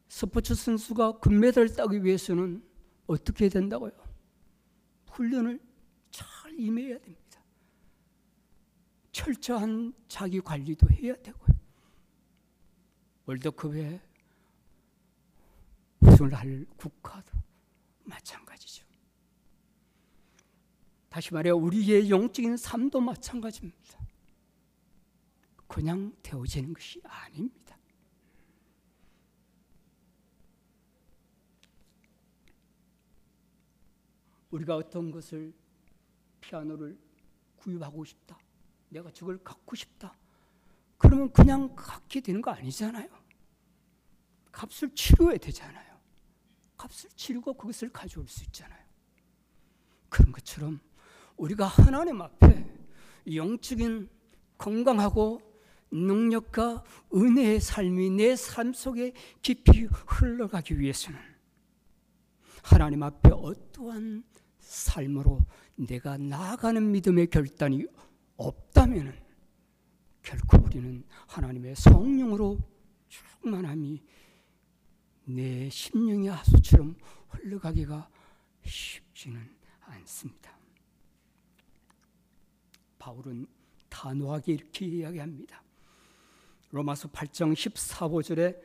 스포츠 0.09 0.55
선수가 0.55 1.18
금메달을 1.18 1.74
따기 1.74 2.05
위해서는 2.05 2.62
어떻게 3.07 3.48
된다고요? 3.48 3.92
훈련을 5.11 5.61
잘 6.11 6.59
임해야 6.59 6.98
됩니다. 6.98 7.30
철저한 9.12 9.92
자기 10.09 10.40
관리도 10.40 10.88
해야 10.90 11.14
되고요. 11.16 11.59
월드컵에 13.27 14.01
우승을 16.01 16.35
할 16.35 16.66
국가도 16.77 17.33
마찬가지죠. 18.05 18.85
다시 21.09 21.35
말해 21.35 21.51
우리의 21.51 22.09
영적인 22.11 22.57
삶도 22.57 23.01
마찬가지입니다. 23.01 24.01
그냥 25.66 26.16
되어지는 26.23 26.73
것이 26.73 27.01
아닙니다. 27.05 27.77
우리가 34.51 34.77
어떤 34.77 35.11
것을 35.11 35.53
피아노를 36.40 36.99
구입하고 37.57 38.05
싶다. 38.05 38.38
내가 38.90 39.11
저걸 39.11 39.42
갖고 39.42 39.74
싶다. 39.74 40.16
그러면 40.98 41.33
그냥 41.33 41.74
갖게 41.74 42.20
되는 42.20 42.42
거 42.42 42.50
아니잖아요. 42.50 43.09
값을 44.53 44.94
치료해야 44.94 45.38
되잖아요. 45.38 45.98
값을 46.76 47.11
치르고 47.16 47.55
그것을 47.55 47.90
가져올 47.90 48.29
수 48.29 48.44
있잖아요. 48.44 48.85
그런 50.09 50.33
것처럼 50.33 50.81
우리가 51.37 51.66
하나님 51.66 52.20
앞에 52.20 52.66
영적인 53.33 54.09
건강하고 54.59 55.40
능력과 55.92 56.85
은혜의 57.14 57.61
삶이 57.61 58.11
내 58.11 58.35
삶 58.35 58.72
속에 58.72 59.12
깊이 59.42 59.88
흘러가기 60.07 60.79
위해서는 60.79 61.18
하나님 62.62 63.03
앞에 63.03 63.31
어떠한 63.31 64.24
삶으로 64.59 65.40
내가 65.76 66.18
나아가는 66.18 66.92
믿음의 66.92 67.29
결단이 67.29 67.87
없다면 68.40 69.14
결코 70.22 70.59
우리는 70.59 71.05
하나님의 71.26 71.76
성령으로 71.76 72.59
충만함이 73.09 74.03
내 75.24 75.68
심령의 75.68 76.29
하수처럼 76.31 76.96
흘러가기가 77.29 78.09
쉽지는 78.64 79.40
않습니다. 79.81 80.59
바울은 82.98 83.46
단호하게 83.88 84.53
이렇게 84.53 84.87
이야기합니다. 84.87 85.62
로마서 86.70 87.09
8장 87.09 87.53
14절에 87.53 88.61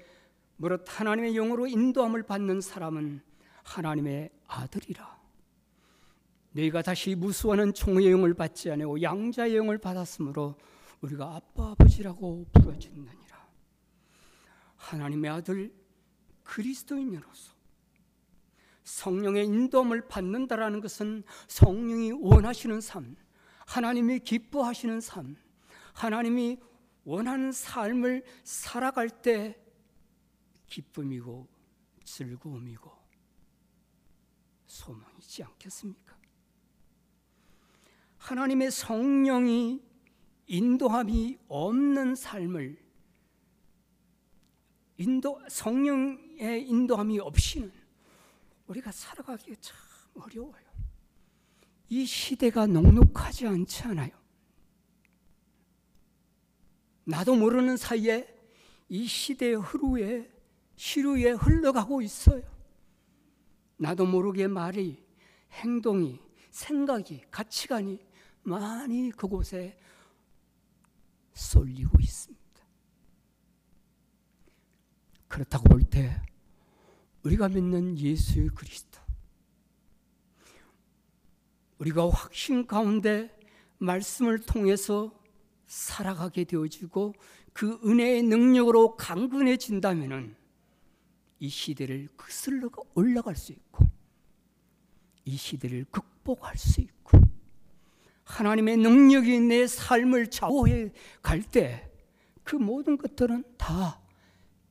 무릇 0.57 0.85
하나님의 0.87 1.33
영으로 1.33 1.67
인도함을 1.67 2.23
받는 2.23 2.61
사람은 2.61 3.21
하나님의 3.63 4.29
아들이라. 4.47 5.14
너희가 6.55 6.81
다시 6.81 7.15
무수하는 7.15 7.73
총의 7.73 8.09
영을 8.09 8.33
받지 8.33 8.71
아니고 8.71 9.01
양자의 9.01 9.57
영을 9.57 9.77
받았으므로 9.77 10.55
우리가 11.01 11.35
아빠 11.35 11.71
아버지라고 11.71 12.45
부르짖느니라. 12.53 13.45
하나님의 14.77 15.31
아들 15.31 15.73
그리스도인으로서 16.43 17.53
성령의 18.83 19.45
인도함을 19.45 20.07
받는다라는 20.07 20.79
것은 20.79 21.23
성령이 21.47 22.11
원하시는 22.13 22.79
삶, 22.81 23.15
하나님이 23.65 24.19
기뻐하시는 24.19 25.01
삶, 25.01 25.35
하나님이 25.93 26.59
원하는 27.03 27.51
삶을 27.51 28.23
살아갈 28.43 29.09
때 29.09 29.59
기쁨이고 30.67 31.47
즐거움이고 32.03 32.91
소망이지 34.67 35.43
않겠습니까? 35.43 36.04
하나님의 38.25 38.71
성령이 38.71 39.83
인도함이 40.47 41.37
없는 41.47 42.15
삶을 42.15 42.83
인도 44.97 45.39
성령의 45.47 46.67
인도함이 46.67 47.19
없이는 47.19 47.71
우리가 48.65 48.91
살아가기가 48.91 49.55
참 49.61 49.77
어려워요. 50.15 50.65
이 51.89 52.03
시대가 52.03 52.65
녹록하지 52.65 53.45
않지 53.45 53.83
않아요. 53.83 54.09
나도 57.03 57.35
모르는 57.35 57.77
사이에 57.77 58.27
이 58.89 59.05
시대의 59.05 59.57
흐루에 59.57 60.31
시루에 60.75 61.31
흘러가고 61.31 62.01
있어요. 62.01 62.41
나도 63.77 64.07
모르게 64.07 64.47
말이, 64.47 65.05
행동이, 65.51 66.19
생각이, 66.49 67.21
가치관이 67.29 67.99
많이 68.45 69.11
그곳에 69.11 69.77
쏠리고 71.33 71.99
있습니다. 71.99 72.45
그렇다고 75.27 75.69
볼 75.69 75.83
때 75.83 76.21
우리가 77.23 77.49
믿는 77.49 77.97
예수 77.97 78.49
그리스도 78.53 78.99
우리가 81.79 82.09
확신 82.09 82.67
가운데 82.67 83.35
말씀을 83.79 84.39
통해서 84.39 85.11
살아가게 85.65 86.43
되어지고 86.43 87.13
그 87.53 87.79
은혜의 87.83 88.23
능력으로 88.23 88.95
강건해진다면이 88.95 90.35
시대를 91.49 92.09
거슬러 92.15 92.69
올라갈 92.93 93.35
수 93.35 93.51
있고 93.51 93.85
이 95.25 95.35
시대를 95.35 95.85
극복할 95.85 96.57
수 96.57 96.81
있고 96.81 97.19
하나님의 98.25 98.77
능력이 98.77 99.39
내 99.41 99.65
삶을 99.67 100.29
좌우해 100.29 100.91
갈 101.21 101.41
때 101.41 101.95
그 102.45 102.55
모든 102.55 102.95
것들은 102.95 103.57
다 103.57 103.99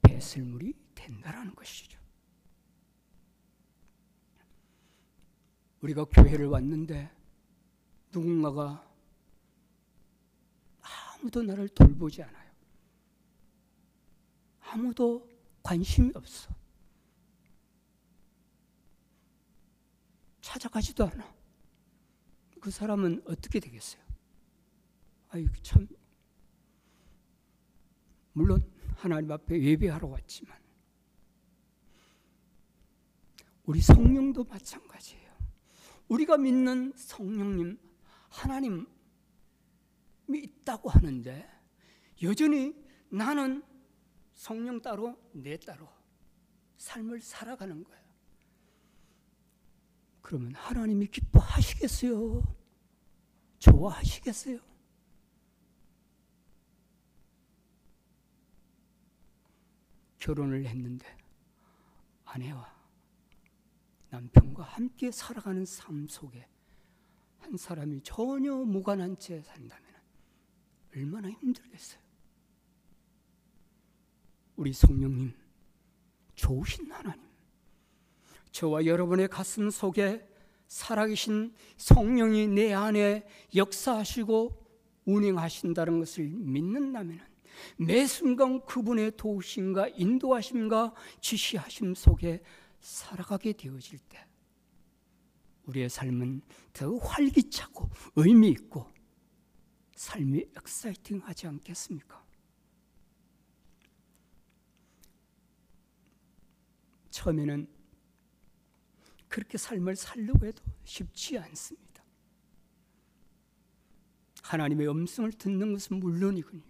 배설물이 0.01 0.73
된다라는 0.95 1.55
것이죠. 1.57 1.99
우리가 5.81 6.05
교회를 6.05 6.47
왔는데 6.47 7.11
누군가가 8.13 8.89
아무도 10.81 11.43
나를 11.43 11.69
돌보지 11.69 12.23
않아요. 12.23 12.53
아무도 14.61 15.29
관심이 15.65 16.13
없어. 16.15 16.55
찾아가지도 20.41 21.07
않아. 21.07 21.34
그 22.65 22.71
사람은 22.71 23.25
어떻게 23.27 23.61
되겠어요? 23.61 24.03
아이 25.29 25.47
참 25.61 25.87
물론 28.33 28.67
하나님 28.97 29.31
앞에 29.33 29.63
예배하러 29.63 30.09
왔지만 30.09 30.57
우리 33.65 33.83
성령도 33.83 34.45
마찬가지예요. 34.45 35.31
우리가 36.09 36.39
믿는 36.39 36.95
성령님 36.97 37.79
하나님이 38.31 38.87
있다고 40.33 40.89
하는데 40.89 41.47
여전히 42.23 42.75
나는 43.11 43.63
성령 44.33 44.81
따로 44.81 45.21
내 45.35 45.59
따로 45.59 45.87
삶을 46.79 47.21
살아가는 47.21 47.85
거예요. 47.85 48.05
그러면 50.23 50.55
하나님이 50.55 51.09
기뻐하시겠어요? 51.09 52.54
좋아하시겠어요? 53.65 54.59
결혼을 60.19 60.67
했는데 60.67 61.07
아내와 62.25 62.73
남편과 64.11 64.63
함께 64.63 65.11
살아가는 65.11 65.65
삶 65.65 66.09
속에 66.09 66.47
한 67.39 67.57
사람이 67.57 68.03
전혀 68.03 68.55
무관한 68.55 69.19
채 69.19 69.41
산다면 69.43 69.85
얼마나 70.95 71.31
힘들겠어요. 71.31 72.01
우리 74.57 74.73
성령님, 74.73 75.35
좋으신 76.35 76.91
하나님, 76.91 77.23
저와 78.53 78.87
여러분의 78.87 79.29
가슴 79.29 79.69
속에 79.69 80.34
살아계신 80.69 81.55
성령이 81.77 82.49
내 82.49 82.73
안에 82.73 83.27
역사하시고 83.55 84.65
운행하신다는 85.05 86.01
것을 86.01 86.25
믿는다면 86.29 87.21
매 87.77 88.07
순간 88.07 88.65
그분의 88.65 89.17
도우심과 89.17 89.89
인도하심과 89.89 90.95
지시하심 91.21 91.95
속에 91.95 92.43
살아가게 92.81 93.53
되어질 93.53 93.99
때 94.09 94.27
우리의 95.67 95.89
삶은 95.89 96.43
더 96.73 96.97
활기차고 96.97 97.89
의미 98.17 98.51
있고 98.51 98.93
삶이 99.95 100.45
exciting 100.57 101.21
하지 101.25 101.47
않겠습니까? 101.47 102.23
처음에는 107.11 107.69
그렇게 109.35 109.59
삶을 109.59 109.97
살려고 109.97 110.47
해도 110.47 110.63
쉽지 110.85 111.37
않습니다. 111.39 112.05
하나님의 114.45 114.89
음성을 114.89 115.33
듣는 115.33 115.73
것은 115.73 115.99
물론이군요. 115.99 116.63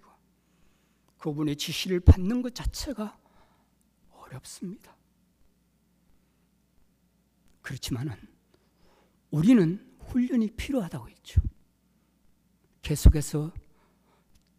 그분의 1.18 1.57
지시를 1.57 2.00
받는 2.00 2.40
것 2.40 2.55
자체가 2.55 3.20
어렵습니다. 4.12 4.96
그렇지만은 7.61 8.16
우리는 9.31 9.98
훈련이 9.98 10.53
필요하다고 10.53 11.11
했죠. 11.11 11.42
계속해서 12.81 13.53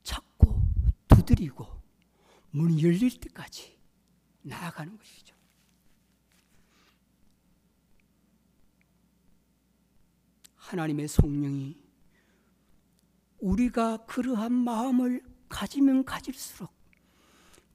찾고 0.04 0.62
두드리고 1.08 1.66
문이 2.52 2.84
열릴 2.84 3.20
때까지 3.20 3.80
나아가는 4.44 4.96
것이죠. 4.96 5.35
하나님의 10.66 11.08
성령이 11.08 11.78
우리가 13.40 14.06
그러한 14.06 14.52
마음을 14.52 15.22
가지면 15.48 16.06
가질수록 16.06 16.74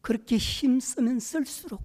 그렇게 0.00 0.36
힘쓰면 0.36 1.20
쓸수록 1.20 1.82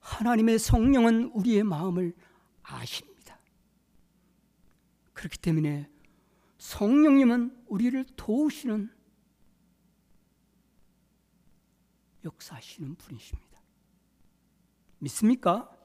하나님의 0.00 0.58
성령은 0.58 1.30
우리의 1.32 1.62
마음을 1.64 2.14
아십니다. 2.62 3.38
그렇기 5.14 5.38
때문에 5.38 5.90
성령님은 6.58 7.64
우리를 7.66 8.04
도우시는 8.16 8.90
역사하시는 12.24 12.96
분이십니다. 12.96 13.62
믿습니까? 14.98 15.77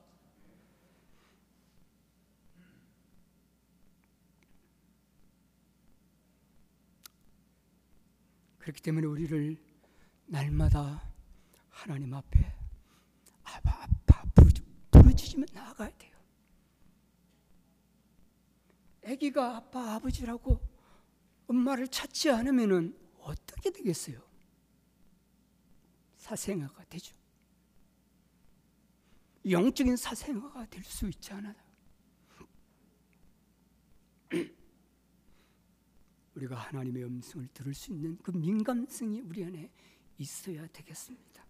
그렇기 8.64 8.82
때문에 8.82 9.06
우리를 9.08 9.58
날마다 10.26 11.12
하나님 11.68 12.14
앞에 12.14 12.56
아바 13.44 13.84
아빠 13.84 14.24
부르짖으며 14.92 15.46
나아가야 15.52 15.92
돼요. 15.98 16.14
아기가 19.06 19.58
아빠 19.58 19.96
아버지라고 19.96 20.62
엄마를 21.48 21.90
찾지 21.90 22.30
않으면 22.30 22.98
어떻게 23.20 23.70
되겠어요? 23.70 24.22
사생아가 26.16 26.86
되죠. 26.86 27.14
영적인 29.50 29.98
사생아가 29.98 30.66
될 30.68 30.82
수 30.86 31.10
있지 31.10 31.34
않아요. 31.34 31.63
우리가 36.36 36.56
하나님의 36.56 37.04
음성을 37.06 37.48
들을 37.54 37.74
수 37.74 37.92
있는 37.92 38.18
그 38.24 38.32
민감성이 38.32 39.22
우리 39.22 39.44
안에 39.46 39.70
있어야 40.18 40.66
되겠습니다. 40.68 41.46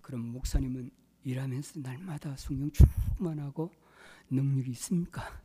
그럼 0.00 0.32
목사님은 0.32 0.90
일하면서 1.24 1.80
날마다 1.80 2.36
성령 2.36 2.70
충만하고 2.70 3.70
능력이 4.30 4.70
있습니까? 4.72 5.40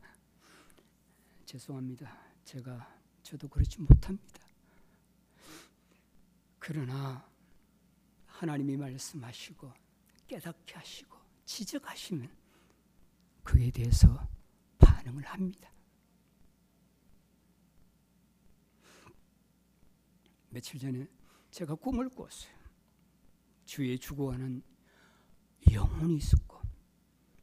죄송합니다. 1.46 2.18
제가 2.44 2.98
저도 3.22 3.48
그렇지 3.48 3.80
못합니다. 3.80 4.40
그러나 6.58 7.26
하나님이 8.26 8.76
말씀하시고 8.76 9.72
깨닫게 10.26 10.74
하시고 10.74 11.16
지적하시면 11.44 12.28
그에 13.42 13.70
대해서 13.70 14.28
반응을 14.78 15.24
합니다. 15.24 15.70
며칠 20.50 20.78
전에 20.80 21.06
제가 21.50 21.74
꿈을 21.74 22.08
꿨어요. 22.08 22.52
주에 23.64 23.96
죽어가는 23.96 24.62
영혼이 25.72 26.16
있었고 26.16 26.60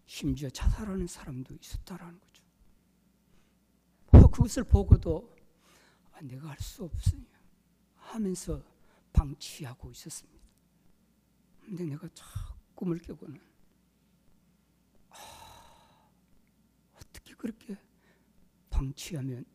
심지어 0.05 0.49
자살하는 0.49 1.07
사람도 1.07 1.55
있었다라는 1.55 2.19
거죠. 2.19 2.43
어, 4.07 4.27
그것을 4.27 4.63
보고도 4.63 5.35
아, 6.13 6.21
내가 6.21 6.49
할 6.49 6.57
수 6.59 6.83
없으냐 6.83 7.25
하면서 7.95 8.63
방치하고 9.13 9.91
있었습니다. 9.91 10.45
근데 11.61 11.83
내가 11.85 12.07
자 12.13 12.25
꿈을 12.75 12.99
깨고는 12.99 13.39
아, 15.09 16.09
어떻게 16.95 17.33
그렇게 17.35 17.77
방치하면 18.69 19.45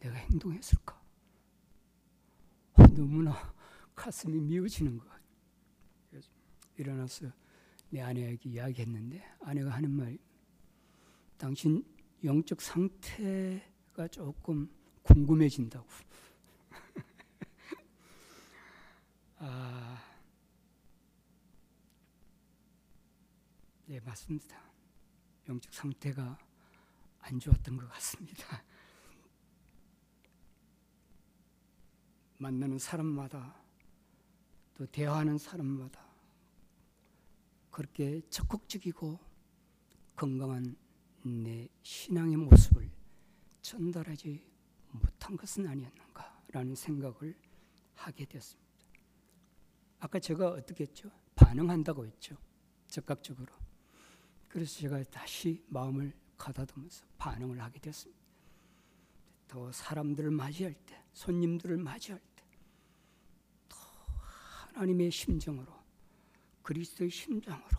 내가 0.00 0.14
행동했을까? 0.16 0.97
너무나 2.98 3.54
가슴이 3.94 4.40
미어지는 4.40 4.98
것. 4.98 5.06
일어나서 6.76 7.30
내 7.90 8.00
아내에게 8.00 8.50
이야기했는데 8.50 9.24
아내가 9.40 9.70
하는 9.70 9.90
말, 9.90 10.18
당신 11.36 11.84
영적 12.24 12.60
상태가 12.60 14.08
조금 14.10 14.68
궁금해진다고. 15.02 15.86
아, 19.38 20.02
네 23.86 24.00
맞습니다. 24.00 24.60
영적 25.48 25.72
상태가 25.72 26.36
안 27.20 27.38
좋았던 27.38 27.76
것 27.76 27.88
같습니다. 27.90 28.64
만나는 32.38 32.78
사람마다 32.78 33.54
또 34.74 34.86
대화하는 34.86 35.38
사람마다 35.38 36.00
그렇게 37.70 38.22
적극적이고 38.30 39.18
건강한 40.16 40.76
내 41.22 41.68
신앙의 41.82 42.36
모습을 42.36 42.90
전달하지 43.60 44.44
못한 44.92 45.36
것은 45.36 45.66
아니었는가라는 45.66 46.74
생각을 46.74 47.36
하게 47.94 48.24
되었습니다. 48.24 48.68
아까 50.00 50.18
제가 50.20 50.50
어떻게 50.50 50.84
했죠? 50.84 51.10
반응한다고 51.34 52.06
했죠. 52.06 52.36
적극적으로. 52.86 53.52
그래서 54.48 54.78
제가 54.78 55.02
다시 55.04 55.64
마음을 55.68 56.12
가다듬어서 56.36 57.04
반응을 57.18 57.60
하게 57.60 57.80
됐습니다. 57.80 58.22
더 59.48 59.72
사람들을 59.72 60.30
맞이할 60.30 60.74
때, 60.86 61.02
손님들을 61.18 61.78
맞이할 61.78 62.20
때, 62.36 62.44
더 63.68 63.76
하나님의 64.68 65.10
심정으로, 65.10 65.66
그리스도의 66.62 67.10
심정으로 67.10 67.76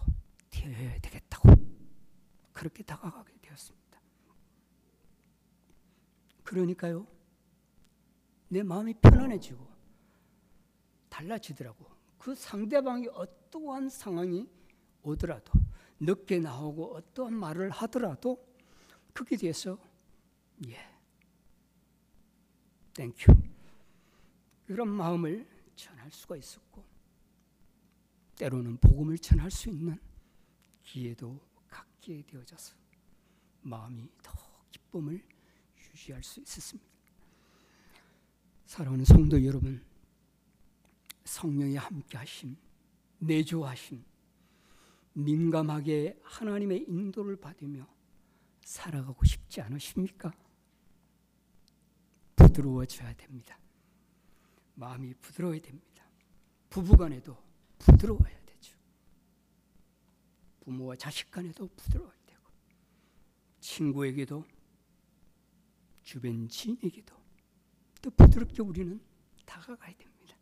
되어야 0.49 0.99
되겠다고 0.99 1.49
그렇게 2.51 2.83
다가가게 2.83 3.33
되었습니다. 3.41 4.01
그러니까요, 6.43 7.07
내 8.49 8.61
마음이 8.61 8.95
편안해지고 8.95 9.65
달라지더라고. 11.07 11.85
그 12.17 12.35
상대방이 12.35 13.07
어떠한 13.07 13.87
상황이 13.87 14.49
오더라도 15.01 15.53
늦게 16.01 16.39
나오고 16.39 16.93
어떠한 16.95 17.33
말을 17.33 17.69
하더라도 17.69 18.45
그에 19.13 19.37
대해서 19.37 19.77
예, 20.67 20.98
thank 22.99 23.19
you 23.19 23.31
이런 24.67 24.89
마음을 24.89 25.47
전할 25.73 26.11
수가 26.11 26.35
있었고 26.35 26.83
때로는 28.35 28.75
복음을 28.75 29.17
전할 29.17 29.49
수 29.49 29.69
있는 29.69 29.97
기회도 30.83 31.39
갖게 31.69 32.21
되어져서 32.23 32.75
마음이 33.61 34.05
더 34.21 34.33
기쁨을 34.71 35.23
유지할 35.77 36.21
수 36.21 36.41
있었습니다. 36.41 36.89
사랑하는 38.65 39.05
성도 39.05 39.43
여러분, 39.45 39.81
성령의 41.23 41.75
함께 41.77 42.17
하심, 42.17 42.57
내조하심, 43.19 44.03
민감하게 45.13 46.19
하나님의 46.21 46.83
인도를 46.89 47.37
받으며 47.37 47.87
살아가고 48.61 49.23
싶지 49.23 49.61
않으십니까? 49.61 50.33
부드러워져야 52.59 53.13
됩니다. 53.13 53.57
마음이 54.75 55.13
부드러워야 55.15 55.59
됩니다. 55.61 56.03
부부간에도 56.69 57.37
부드러워야 57.79 58.45
되죠. 58.45 58.77
부모와 60.61 60.95
자식 60.95 61.31
간에도 61.31 61.67
부드러워야 61.67 62.13
되고, 62.25 62.43
친구에게도, 63.59 64.45
주변 66.03 66.47
지인에게도 66.49 67.15
또 68.01 68.09
부드럽게 68.11 68.61
우리는 68.61 69.01
다가가야 69.45 69.95
됩니다. 69.97 70.35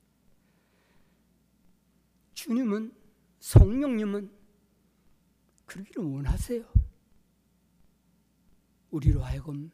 주님은, 2.33 2.95
성령님은 3.39 4.31
그러기를 5.65 6.03
원하세요. 6.03 6.65
우리로 8.91 9.23
하여금 9.23 9.69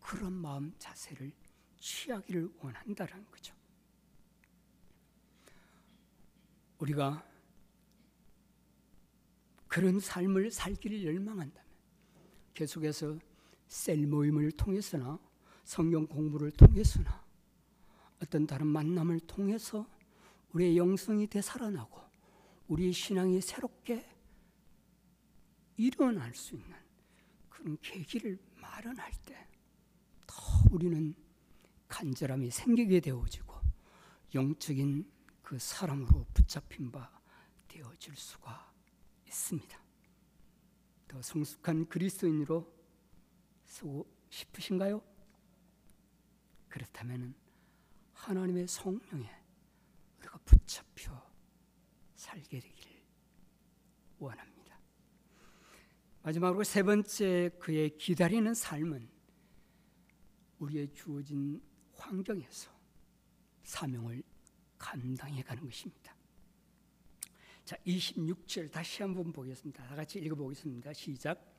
그런 0.00 0.32
마음 0.32 0.72
자세를 0.78 1.32
취하기를 1.80 2.50
원한다는 2.60 3.24
거죠. 3.30 3.54
우리가 6.78 7.24
그런 9.66 10.00
삶을 10.00 10.50
살기를 10.50 11.04
열망한다면 11.04 11.68
계속해서 12.54 13.18
셀 13.66 14.06
모임을 14.06 14.50
통해서나 14.52 15.18
성경 15.64 16.06
공부를 16.06 16.50
통해서나 16.52 17.24
어떤 18.22 18.46
다른 18.46 18.66
만남을 18.66 19.20
통해서 19.20 19.86
우리의 20.52 20.76
영성이 20.76 21.26
되살아나고 21.26 22.00
우리의 22.68 22.92
신앙이 22.92 23.40
새롭게 23.40 24.04
일어날 25.76 26.34
수 26.34 26.54
있는 26.54 26.74
그런 27.48 27.76
계기를 27.80 28.38
마련할 28.56 29.12
때 29.24 29.48
더 30.28 30.62
우리는 30.70 31.14
간절함이 31.88 32.50
생기게 32.50 33.00
되어지고 33.00 33.54
영적인 34.34 35.10
그 35.42 35.58
사람으로 35.58 36.26
붙잡힌 36.34 36.92
바 36.92 37.10
되어질 37.66 38.14
수가 38.16 38.72
있습니다. 39.26 39.78
더 41.08 41.22
성숙한 41.22 41.88
그리스도인으로 41.88 42.70
서고 43.64 44.06
싶으신가요? 44.28 45.02
그렇다면 46.68 47.34
하나님의 48.12 48.68
성령에 48.68 49.30
우리가 50.18 50.38
붙잡혀 50.44 51.12
살게 52.14 52.60
되기를 52.60 53.02
원합니다. 54.18 54.78
마지막으로 56.22 56.64
세 56.64 56.82
번째 56.82 57.50
그의 57.58 57.96
기다리는 57.96 58.52
삶은 58.52 59.08
우리의 60.58 60.92
주어진 60.92 61.62
환경에서 61.98 62.70
사명을 63.64 64.22
감당해 64.78 65.42
가는 65.42 65.64
것입니다. 65.64 66.14
자, 67.64 67.76
26절 67.86 68.70
다시 68.70 69.02
한번 69.02 69.30
보겠습니다. 69.30 69.86
다 69.86 69.94
같이 69.94 70.18
읽어 70.18 70.34
보겠습니다. 70.34 70.92
시작. 70.94 71.54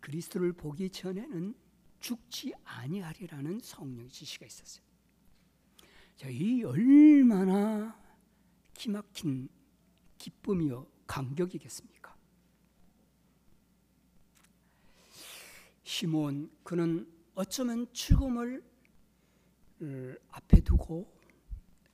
그리스도를 0.00 0.52
보기 0.54 0.88
전에는 0.90 1.54
죽지 2.00 2.54
아니하리라는 2.64 3.60
성령의 3.60 4.08
지시가 4.08 4.46
있었어요. 4.46 4.84
자, 6.16 6.28
이 6.28 6.64
얼마나 6.64 7.98
기막힌 8.74 9.48
기쁨이요 10.16 10.86
감격이겠습니까? 11.06 11.99
시몬 15.90 16.48
그는 16.62 17.04
어쩌면 17.34 17.92
죽음을 17.92 18.62
어, 19.82 20.14
앞에 20.30 20.60
두고 20.60 21.12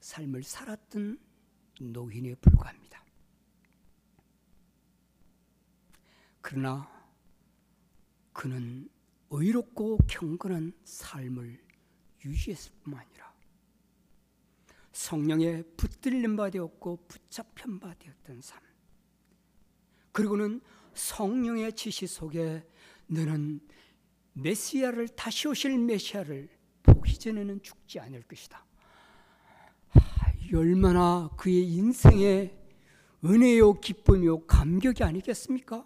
삶을 0.01 0.43
살았던 0.43 1.19
노인에 1.81 2.35
불과합니다. 2.35 3.03
그러나 6.43 6.87
그는 8.35 8.87
의롭고 9.31 9.97
경건한 10.07 10.75
삶을 10.85 11.59
유지했을 12.23 12.73
뿐만 12.83 13.01
아니라 13.01 13.35
성령에 14.93 15.63
붙들린 15.79 16.37
바 16.37 16.51
되었고 16.51 16.99
붙잡힌 17.09 17.81
바 17.81 17.95
되었던 17.95 18.43
삶. 18.43 18.61
그리고는 20.13 20.61
성령의 20.93 21.73
지시 21.73 22.07
속에 22.07 22.63
너는 23.07 23.61
메시아를 24.37 25.09
다시 25.09 25.49
오실 25.49 25.79
메시아를 25.79 26.49
보기 26.83 27.19
전에는 27.19 27.63
죽지 27.63 27.99
않을 28.01 28.23
것이다. 28.23 28.65
얼마나 30.55 31.29
그의 31.37 31.67
인생의 31.73 32.57
은혜요 33.25 33.81
기쁨이요 33.81 34.47
감격이 34.47 35.03
아니겠습니까? 35.03 35.83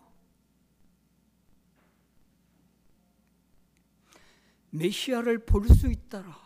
메시아를 4.70 5.46
볼 5.46 5.66
수 5.68 5.90
있다라 5.90 6.38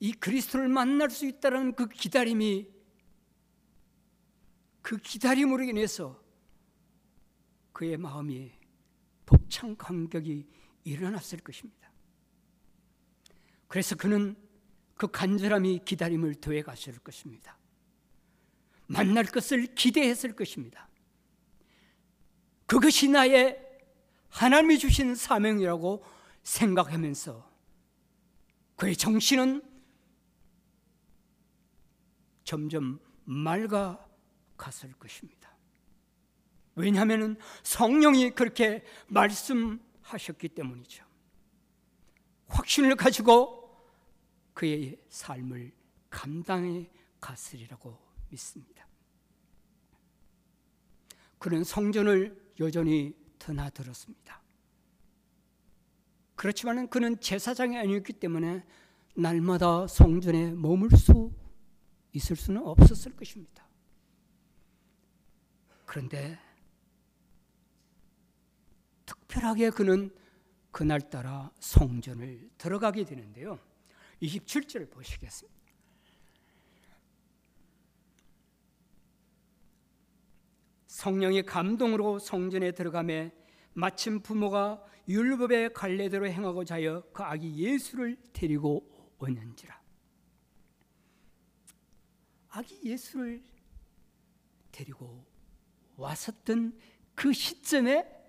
이 0.00 0.12
그리스도를 0.12 0.68
만날 0.68 1.10
수 1.10 1.26
있다라는 1.26 1.74
그 1.74 1.88
기다림이 1.88 2.66
그 4.82 4.96
기다림으로 4.96 5.62
인해서 5.64 6.20
그의 7.72 7.96
마음이 7.96 8.50
벅찬 9.26 9.76
감격이 9.76 10.48
일어났을 10.84 11.38
것입니다. 11.38 11.90
그래서 13.68 13.94
그는 13.94 14.36
그 14.96 15.08
간절함이 15.08 15.80
기다림을 15.84 16.36
더해 16.36 16.62
갔을 16.62 16.98
것입니다. 16.98 17.56
만날 18.86 19.24
것을 19.24 19.74
기대했을 19.74 20.34
것입니다. 20.34 20.88
그것이 22.66 23.08
나의 23.08 23.58
하나님이 24.28 24.78
주신 24.78 25.14
사명이라고 25.14 26.04
생각하면서 26.42 27.50
그의 28.76 28.96
정신은 28.96 29.62
점점 32.44 32.98
맑아 33.24 34.04
갔을 34.56 34.92
것입니다. 34.94 35.56
왜냐하면 36.74 37.36
성령이 37.62 38.30
그렇게 38.30 38.84
말씀 39.06 39.80
하셨기 40.12 40.48
때문이죠. 40.50 41.04
확신을 42.48 42.96
가지고 42.96 43.70
그의 44.54 45.00
삶을 45.08 45.72
감당해 46.10 46.90
갔으리라고 47.20 47.96
믿습니다. 48.28 48.86
그는 51.38 51.64
성전을 51.64 52.54
여전히 52.60 53.14
드나들었습니다. 53.38 54.40
그렇지만 56.34 56.88
그는 56.88 57.20
제사장이 57.20 57.78
아니었기 57.78 58.14
때문에 58.14 58.64
날마다 59.14 59.86
성전에 59.86 60.52
머물 60.52 60.90
수 60.90 61.32
있을 62.12 62.36
수는 62.36 62.62
없었을 62.62 63.14
것입니다. 63.14 63.66
그런데 65.86 66.38
특별하게 69.30 69.70
그는 69.70 70.10
그날따라 70.72 71.52
성전을 71.60 72.50
들어가게 72.58 73.04
되는데요. 73.04 73.58
27절 74.20 74.90
보시겠습니다. 74.90 75.60
성령의 80.86 81.44
감동으로 81.44 82.18
성전에 82.18 82.72
들어가매 82.72 83.32
마침 83.72 84.20
부모가 84.20 84.84
율법의 85.08 85.72
관례대로 85.72 86.26
행하고자 86.26 86.74
하여 86.74 87.02
그 87.12 87.22
아기 87.22 87.56
예수를 87.56 88.16
데리고 88.32 88.84
오는지라. 89.18 89.80
아기 92.50 92.80
예수를 92.84 93.42
데리고 94.72 95.24
왔었던 95.96 96.78
그 97.14 97.32
시점에 97.32 98.19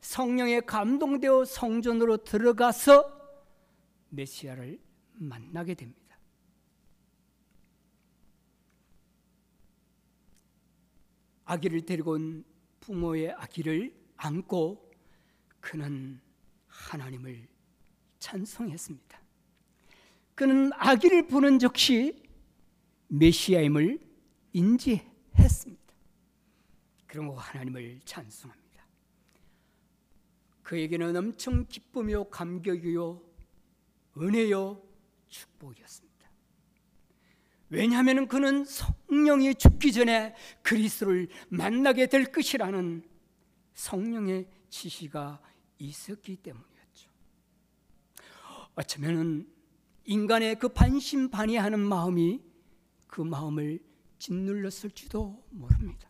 성령에 0.00 0.60
감동되어 0.60 1.44
성전으로 1.44 2.18
들어가서 2.18 3.16
메시아를 4.10 4.80
만나게 5.14 5.74
됩니다. 5.74 6.18
아기를 11.44 11.86
데리고 11.86 12.12
온 12.12 12.44
부모의 12.80 13.32
아기를 13.32 13.94
안고 14.16 14.92
그는 15.60 16.20
하나님을 16.66 17.48
찬송했습니다. 18.18 19.20
그는 20.34 20.70
아기를 20.74 21.28
보는 21.28 21.58
즉시 21.58 22.22
메시아임을 23.08 24.00
인지했습니다. 24.52 25.94
그러고 27.06 27.34
하나님을 27.38 28.00
찬송합니다. 28.04 28.65
그에게는 30.66 31.14
엄청 31.14 31.64
기쁨이요 31.68 32.24
감격이요 32.24 33.22
은혜요 34.18 34.82
축복이었습니다. 35.28 36.28
왜냐하면 37.68 38.26
그는 38.26 38.64
성령이 38.64 39.54
죽기 39.54 39.92
전에 39.92 40.34
그리스도를 40.62 41.28
만나게 41.50 42.08
될 42.08 42.32
것이라는 42.32 43.08
성령의 43.74 44.48
지시가 44.68 45.40
있었기 45.78 46.34
때문이었죠. 46.36 47.10
어쩌면 48.74 49.48
인간의 50.04 50.58
그 50.58 50.68
반신반의하는 50.68 51.78
마음이 51.78 52.42
그 53.06 53.20
마음을 53.20 53.78
짓눌렀을지도 54.18 55.46
모릅니다. 55.50 56.08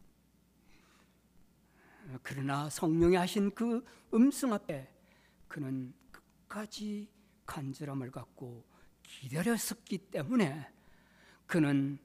그러나 2.23 2.69
성령이 2.71 3.17
하신 3.17 3.55
그 3.55 3.85
음성 4.15 4.53
앞에 4.53 4.89
그는 5.49 5.93
끝까지 6.11 7.09
간절함을 7.47 8.11
갖고 8.11 8.65
기다렸었기 9.03 9.99
때문에 9.99 10.69
그는 11.47 11.99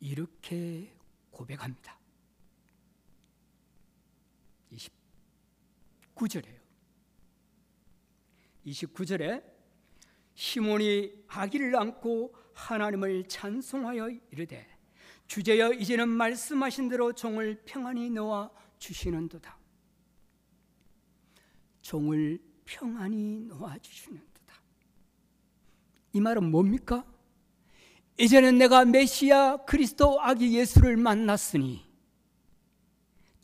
이렇게 0.00 0.94
고백합니다. 1.30 1.98
29절에요. 4.72 6.58
29절에 8.66 9.42
시몬이 10.34 11.12
아기를 11.26 11.74
안고 11.76 12.34
하나님을 12.54 13.28
찬송하여 13.28 14.10
이르되 14.30 14.66
주제여 15.26 15.74
이제는 15.74 16.08
말씀하신 16.08 16.88
대로 16.88 17.12
종을 17.12 17.62
평안히 17.64 18.10
놓아 18.10 18.50
주시는도다. 18.78 19.56
종을 21.82 22.38
평안히 22.64 23.40
놓아 23.40 23.78
주시는도다. 23.78 24.54
이 26.12 26.20
말은 26.20 26.50
뭡니까? 26.50 27.04
이제는 28.18 28.58
내가 28.58 28.84
메시아 28.84 29.58
그리스도 29.64 30.20
아기 30.20 30.56
예수를 30.56 30.96
만났으니 30.96 31.86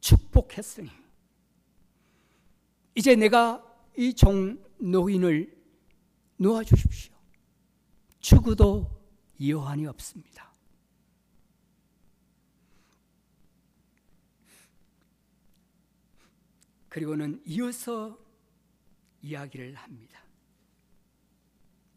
축복했으니 0.00 0.90
이제 2.94 3.14
내가 3.16 3.62
이 3.96 4.12
종 4.12 4.58
노인을 4.78 5.54
놓아 6.36 6.64
주십시오. 6.64 7.14
죽어도 8.20 8.90
여한이 9.46 9.86
없습니다. 9.86 10.43
그리고는 16.94 17.42
이어서 17.44 18.16
이야기를 19.20 19.74
합니다. 19.74 20.22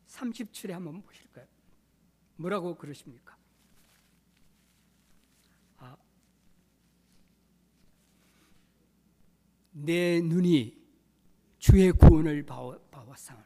30줄에 0.07 0.71
한번 0.71 1.03
보실까요? 1.03 1.45
뭐라고 2.37 2.73
그러십니까? 2.73 3.37
아, 5.77 5.95
내 9.69 10.19
눈이 10.19 10.75
주의 11.59 11.91
구원을 11.91 12.43
봐왔사오니 12.47 13.43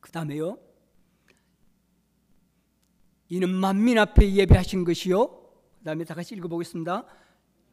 그 0.00 0.12
다음에요 0.12 0.58
이는 3.30 3.48
만민 3.48 3.98
앞에 3.98 4.34
예배하신 4.34 4.84
것이요 4.84 5.28
그 5.78 5.84
다음에 5.84 6.04
다 6.04 6.14
같이 6.14 6.34
읽어보겠습니다 6.34 7.06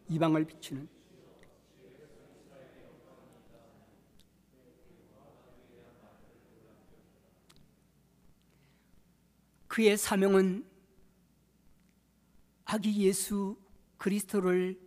이방을 0.08 0.46
비추는 0.46 0.95
그의 9.76 9.98
사명은 9.98 10.66
아기 12.64 12.98
예수 13.06 13.58
그리스도를 13.98 14.80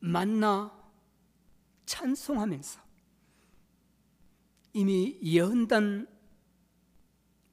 만나 0.00 0.76
찬송하면서 1.86 2.80
이미 4.72 5.16
예언된 5.22 6.08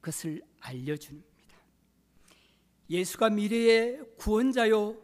것을 0.02 0.42
알려줍니다. 0.58 1.28
예수가 2.90 3.30
미래의 3.30 4.16
구원자요, 4.16 5.00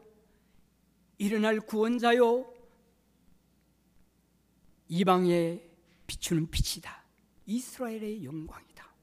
일어날 1.18 1.60
구원자요, 1.60 2.52
이방에 4.88 5.62
비추는 6.08 6.50
빛이다. 6.50 7.04
이스라엘의 7.46 8.24
영광이다. 8.24 8.93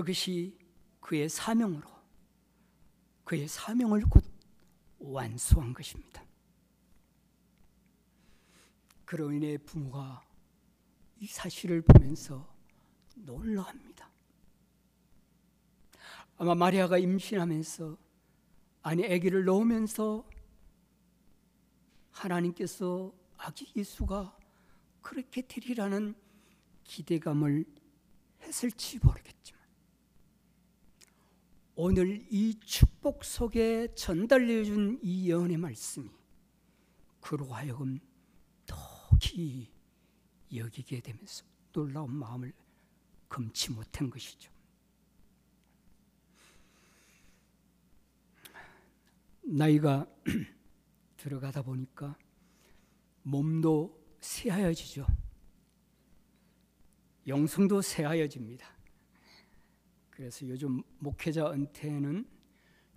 그것이 0.00 0.58
그의 0.98 1.28
사명으로 1.28 1.86
그의 3.24 3.46
사명을 3.46 4.00
곧 4.08 4.24
완수한 4.98 5.74
것입니다. 5.74 6.24
그로 9.04 9.30
인해 9.30 9.58
부모가 9.58 10.26
이 11.18 11.26
사실을 11.26 11.82
보면서 11.82 12.50
놀라합니다. 13.14 14.10
아마 16.38 16.54
마리아가 16.54 16.96
임신하면서 16.96 17.98
아니 18.82 19.04
아기를 19.04 19.44
놓으면서 19.44 20.26
하나님께서 22.10 23.12
아기 23.36 23.70
예수가 23.76 24.34
그렇게 25.02 25.46
되리라는 25.46 26.14
기대감을 26.84 27.66
했을지 28.40 28.98
모르겠지만 29.02 29.59
오늘 31.82 32.26
이 32.28 32.60
축복 32.60 33.24
속에 33.24 33.94
전달해 33.94 34.64
준 34.64 34.98
이 35.02 35.30
예언의 35.30 35.56
말씀이 35.56 36.10
그로 37.22 37.46
하여금 37.46 37.98
더 38.66 38.76
깊이 39.18 39.66
여기게 40.54 41.00
되면서 41.00 41.42
놀라운 41.72 42.12
마음을 42.12 42.52
금치 43.28 43.72
못한 43.72 44.10
것이죠. 44.10 44.52
나이가 49.40 50.06
들어가다 51.16 51.62
보니까 51.62 52.14
몸도 53.22 53.98
새하여지죠. 54.20 55.06
영성도 57.26 57.80
새하여집니다. 57.80 58.79
그래서 60.20 60.46
요즘 60.46 60.82
목회자 60.98 61.50
은퇴는 61.50 62.26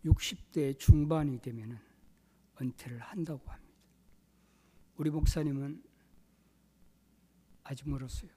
60대 0.04 0.78
중반이 0.78 1.40
되면 1.40 1.80
은퇴를 2.62 3.00
한다고 3.00 3.50
합니다. 3.50 3.74
우리 4.98 5.10
목사님은 5.10 5.82
아직 7.64 7.88
멀었어요. 7.88 8.30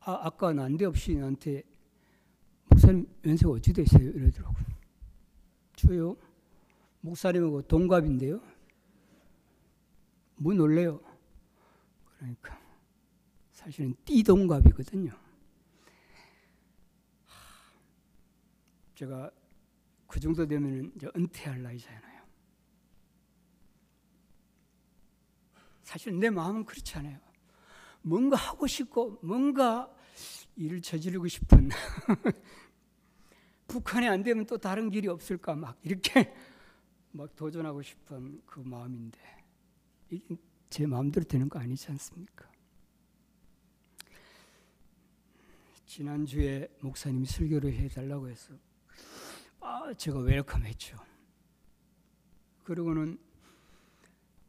아, 0.00 0.20
아까 0.22 0.54
난데없이 0.54 1.16
나한테 1.16 1.64
목사님 2.70 3.06
연세가 3.26 3.52
어찌 3.52 3.74
되세요? 3.74 4.08
이러더라고요. 4.08 4.64
저요? 5.76 6.16
목사님하고 7.02 7.60
동갑인데요. 7.60 8.40
뭐 10.36 10.54
놀래요? 10.54 10.98
그러니까 12.16 12.58
사실은 13.52 13.94
띠동갑이거든요. 14.06 15.29
제가 19.00 19.30
그 20.06 20.20
정도 20.20 20.46
되면 20.46 20.92
이제 20.94 21.08
은퇴할 21.16 21.62
나이잖아요. 21.62 22.20
사실 25.82 26.18
내 26.18 26.28
마음은 26.28 26.66
그렇지 26.66 26.98
않아요. 26.98 27.18
뭔가 28.02 28.36
하고 28.36 28.66
싶고 28.66 29.18
뭔가 29.22 29.90
일을 30.54 30.82
저지르고 30.82 31.28
싶은 31.28 31.70
북한에 33.68 34.06
안 34.06 34.22
되면 34.22 34.44
또 34.44 34.58
다른 34.58 34.90
길이 34.90 35.08
없을까 35.08 35.54
막 35.54 35.78
이렇게 35.82 36.34
막 37.12 37.34
도전하고 37.34 37.80
싶은 37.80 38.42
그 38.44 38.60
마음인데 38.60 39.18
이게 40.10 40.36
제 40.68 40.84
마음대로 40.86 41.24
되는 41.24 41.48
거 41.48 41.58
아니지 41.58 41.90
않습니까? 41.90 42.50
지난주에 45.86 46.68
목사님이 46.82 47.24
설교를 47.24 47.72
해달라고 47.72 48.28
해서 48.28 48.69
아, 49.60 49.92
제가 49.94 50.20
웰컴했죠. 50.20 50.96
그러고는 52.64 53.18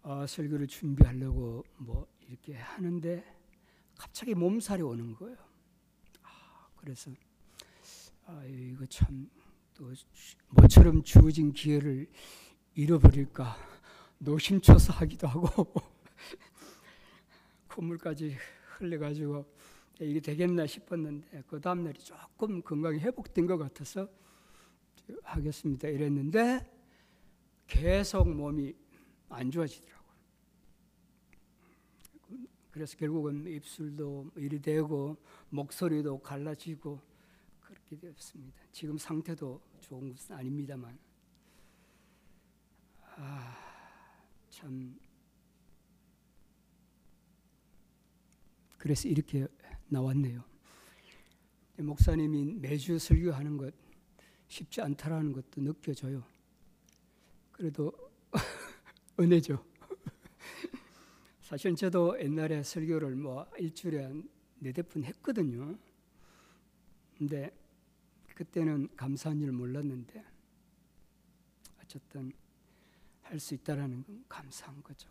아, 0.04 0.26
설교를 0.28 0.68
준비하려고 0.68 1.64
뭐 1.78 2.08
이렇게 2.28 2.56
하는데 2.56 3.24
갑자기 3.98 4.34
몸살이 4.34 4.82
오는 4.82 5.14
거예요. 5.14 5.38
아, 6.24 6.70
그래서 6.78 7.12
아, 8.26 8.44
이거 8.46 8.86
참 8.86 9.30
또 9.82 9.92
모처럼 10.50 11.02
주어진 11.02 11.54
기회를 11.54 12.08
잃어버릴까 12.76 13.58
노심초사 14.20 14.94
하기도 14.94 15.28
하고 15.28 15.48
콧물까지 17.68 18.38
흘려가지고 18.78 19.44
이게 20.00 20.20
되겠나 20.20 20.68
싶었는데 20.68 21.46
그 21.48 21.60
다음날이 21.60 21.98
조금 21.98 22.62
건강이 22.62 23.00
회복된 23.00 23.48
것 23.48 23.58
같아서 23.58 24.08
하겠습니다 25.24 25.88
이랬는데 25.88 26.66
계속 27.68 28.30
몸이 28.30 28.76
안 29.30 29.50
좋아지더라고요. 29.50 30.02
그래서 32.70 32.98
결국은 32.98 33.46
입술도 33.48 34.32
이리 34.36 34.62
되고 34.62 35.18
목소리도 35.50 36.20
갈라지고 36.20 37.00
그렇게 37.60 37.98
되었습니다. 37.98 38.62
지금 38.72 38.98
상태도 38.98 39.62
좋은 39.80 40.10
것은 40.10 40.36
아닙니다만 40.36 40.98
아, 43.16 43.58
참 44.50 45.00
그래서 48.78 49.08
이렇게 49.08 49.48
나왔네요. 49.88 50.44
목사님이 51.78 52.56
매주 52.56 52.98
설교하는 53.00 53.58
것 53.58 53.74
쉽지 54.52 54.82
않다라는 54.82 55.32
것도 55.32 55.62
느껴져요. 55.62 56.24
그래도 57.54 57.94
은혜죠. 59.18 59.64
사실 61.42 61.74
저도 61.74 62.20
옛날에 62.20 62.62
설교를 62.62 63.16
뭐 63.16 63.50
일주일에 63.58 64.04
한 64.04 64.30
네댓 64.60 64.90
번 64.90 65.06
했거든요. 65.06 65.78
근데 67.18 67.50
그때는 68.36 68.90
감사한 68.98 69.40
줄 69.40 69.54
몰랐는데 69.54 70.24
어쨌든 71.82 72.34
할 73.22 73.40
수 73.40 73.54
있다라는 73.54 74.04
건 74.04 74.26
감사한 74.28 74.84
거죠. 74.84 75.10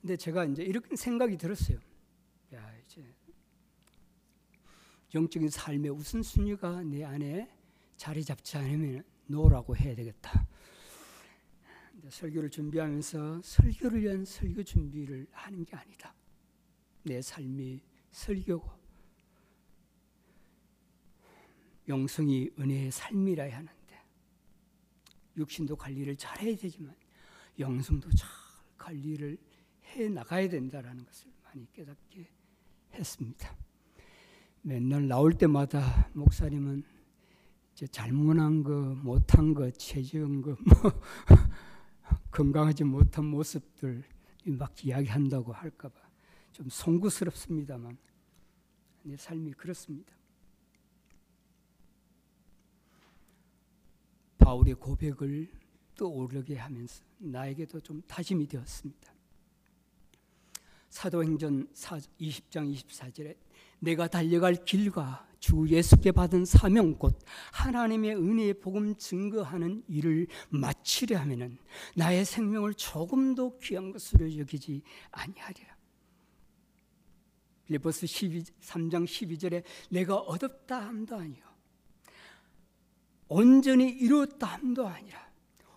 근데 0.00 0.16
제가 0.16 0.44
이제 0.44 0.62
이렇게 0.62 0.94
생각이 0.94 1.36
들었어요. 1.36 1.80
야, 2.54 2.72
이제 2.86 3.04
영적인 5.16 5.48
삶의 5.48 5.90
우선순위가 5.92 6.82
내 6.82 7.02
안에 7.02 7.50
자리 7.96 8.22
잡지 8.22 8.58
않으면 8.58 9.02
노라고 9.26 9.74
해야 9.74 9.94
되겠다. 9.94 10.46
설교를 12.10 12.50
준비하면서 12.50 13.40
설교를 13.40 14.02
위한 14.02 14.26
설교 14.26 14.62
준비를 14.62 15.26
하는 15.32 15.64
게 15.64 15.74
아니다. 15.74 16.14
내 17.02 17.22
삶이 17.22 17.80
설교고 18.10 18.70
영성이 21.88 22.50
은혜의 22.58 22.90
삶이라야 22.90 23.56
하는데 23.56 24.04
육신도 25.38 25.76
관리를 25.76 26.14
잘해야 26.16 26.54
되지만 26.56 26.94
영성도 27.58 28.10
잘 28.10 28.28
관리를 28.76 29.38
해 29.84 30.10
나가야 30.10 30.50
된다라는 30.50 31.06
것을 31.06 31.32
많이 31.42 31.66
깨닫게 31.72 32.28
했습니다. 32.92 33.65
맨날 34.66 35.06
나올 35.06 35.32
때마다 35.32 36.10
목사님은 36.12 36.82
잘못한 37.92 38.64
거, 38.64 38.72
못한 38.96 39.54
거, 39.54 39.70
체지은 39.70 40.42
거, 40.42 40.56
뭐 40.64 40.92
건강하지 42.32 42.82
못한 42.82 43.26
모습들 43.26 44.02
막 44.46 44.84
이야기한다고 44.84 45.52
할까봐 45.52 45.94
좀 46.50 46.68
송구스럽습니다만 46.68 47.96
내 49.04 49.16
삶이 49.16 49.52
그렇습니다. 49.52 50.12
바울의 54.38 54.74
고백을 54.74 55.48
떠오르게 55.94 56.56
하면서 56.56 57.04
나에게도 57.18 57.78
좀 57.82 58.02
다짐이 58.08 58.48
되었습니다. 58.48 59.14
사도행전 60.88 61.68
20장 61.72 62.74
24절에 62.74 63.45
내가 63.78 64.08
달려갈 64.08 64.54
길과 64.64 65.26
주 65.38 65.66
예수께 65.68 66.12
받은 66.12 66.44
사명 66.44 66.94
곧 66.94 67.18
하나님의 67.52 68.16
은혜의 68.16 68.54
복음 68.54 68.96
증거하는 68.96 69.84
일을 69.86 70.26
마치려 70.48 71.18
하면은 71.18 71.58
나의 71.94 72.24
생명을 72.24 72.74
조금도 72.74 73.58
귀한 73.58 73.92
것으로 73.92 74.36
여기지 74.38 74.82
아니하리라. 75.10 75.76
빌리포스 77.66 78.06
3장 78.06 79.04
12절에 79.04 79.62
내가 79.90 80.16
얻었다 80.16 80.86
함도 80.86 81.16
아니요 81.16 81.44
온전히 83.28 83.88
이루었다 83.90 84.46
함도 84.46 84.86
아니라 84.86 85.28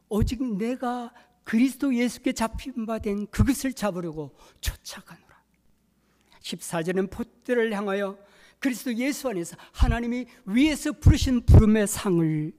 오직 0.08 0.44
내가 0.58 1.12
그리스도 1.44 1.96
예수께 1.96 2.34
잡힌 2.34 2.86
바 2.86 3.00
된 3.00 3.26
그것을 3.28 3.74
잡으려고 3.74 4.36
쫓아가노라. 4.62 5.29
14절은 6.50 7.10
포대를 7.12 7.74
향하여 7.74 8.18
그리스도 8.60 8.94
예수 8.96 9.30
안에서 9.30 9.56
하나님이 9.72 10.26
위에서 10.46 10.92
부르신 10.94 11.46
부름의 11.46 11.88
상을 11.88 12.52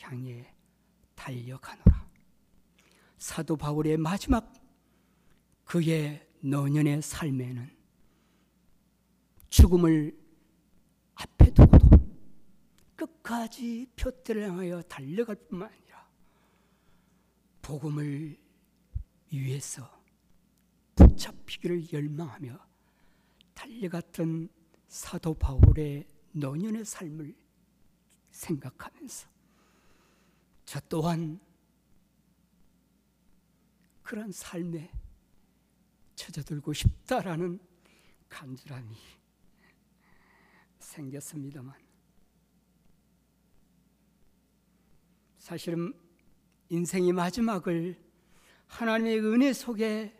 향해 0.00 0.52
달려가노라. 1.14 2.08
사도 3.18 3.56
바울의 3.56 3.98
마지막 3.98 4.52
그의 5.64 6.26
노년의 6.40 7.02
삶에는 7.02 7.70
죽음을 9.48 10.16
앞에 11.14 11.54
두고도 11.54 11.88
끝까지 12.96 13.86
표대를 13.94 14.48
향하여 14.48 14.82
달려갈 14.82 15.36
뿐만 15.36 15.70
아니라 15.70 16.08
복음을 17.60 18.36
위해서 19.30 20.02
붙잡히기를 20.96 21.92
열망하며 21.92 22.71
달려갔던 23.62 24.48
사도 24.88 25.34
바울의 25.34 26.04
노년의 26.32 26.84
삶을 26.84 27.32
생각하면서 28.30 29.28
저 30.64 30.80
또한 30.88 31.38
그런 34.02 34.32
삶에 34.32 34.90
젖어들고 36.16 36.72
싶다라는 36.72 37.60
간절함이 38.28 38.96
생겼습니다만 40.80 41.74
사실은 45.38 45.94
인생의 46.68 47.12
마지막을 47.12 47.96
하나님의 48.66 49.20
은혜 49.20 49.52
속에 49.52 50.18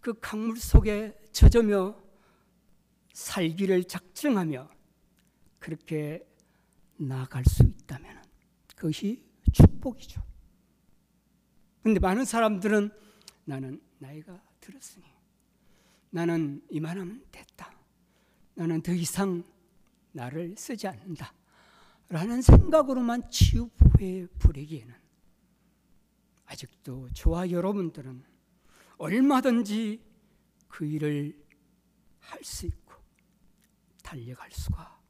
그 0.00 0.18
강물 0.20 0.58
속에 0.58 1.18
젖으며 1.32 2.02
살기를 3.12 3.84
작정하며 3.84 4.68
그렇게 5.58 6.26
나아갈 6.96 7.44
수 7.44 7.62
있다면 7.62 8.22
그것이 8.74 9.24
축복이죠. 9.52 10.22
근데 11.82 12.00
많은 12.00 12.24
사람들은 12.24 12.90
나는 13.44 13.80
나이가 13.98 14.40
들었으니 14.60 15.04
나는 16.10 16.64
이만하면 16.70 17.24
됐다. 17.30 17.72
나는 18.54 18.82
더 18.82 18.92
이상 18.92 19.42
나를 20.12 20.54
쓰지 20.56 20.86
않는다. 20.86 21.32
라는 22.08 22.42
생각으로만 22.42 23.30
치유부에 23.30 24.26
부리기에는 24.38 24.94
아직도 26.44 27.08
저와 27.14 27.50
여러분들은 27.50 28.22
얼마든지 28.98 30.02
그 30.68 30.84
일을 30.84 31.42
할 32.22 32.44
수 32.44 32.66
있고 32.66 32.81
달려갈 34.12 34.50
수가 34.50 35.00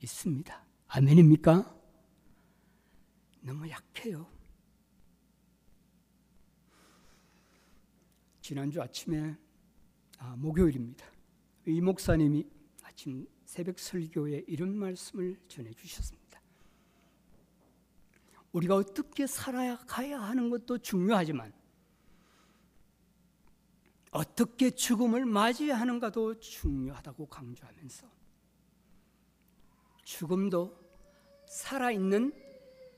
있습니다. 0.00 0.66
아멘입니까? 0.88 1.78
너무 3.42 3.68
약해요. 3.68 4.26
지난주 8.40 8.80
아침에 8.80 9.36
아, 10.16 10.34
목요일입니다. 10.36 11.04
이 11.66 11.78
목사님이 11.82 12.48
아침 12.84 13.28
새벽 13.44 13.78
설교에 13.78 14.44
이런 14.48 14.74
말씀을 14.74 15.38
전해 15.46 15.74
주셨습니다. 15.74 16.40
우리가 18.52 18.76
어떻게 18.76 19.26
살아야 19.26 19.76
가야 19.76 20.22
하는 20.22 20.48
것도 20.48 20.78
중요하지만 20.78 21.52
어떻게 24.16 24.70
죽음을 24.70 25.26
맞이하는가도 25.26 26.40
중요하다고 26.40 27.26
강조하면서 27.26 28.10
죽음도 30.04 30.74
살아있는 31.46 32.32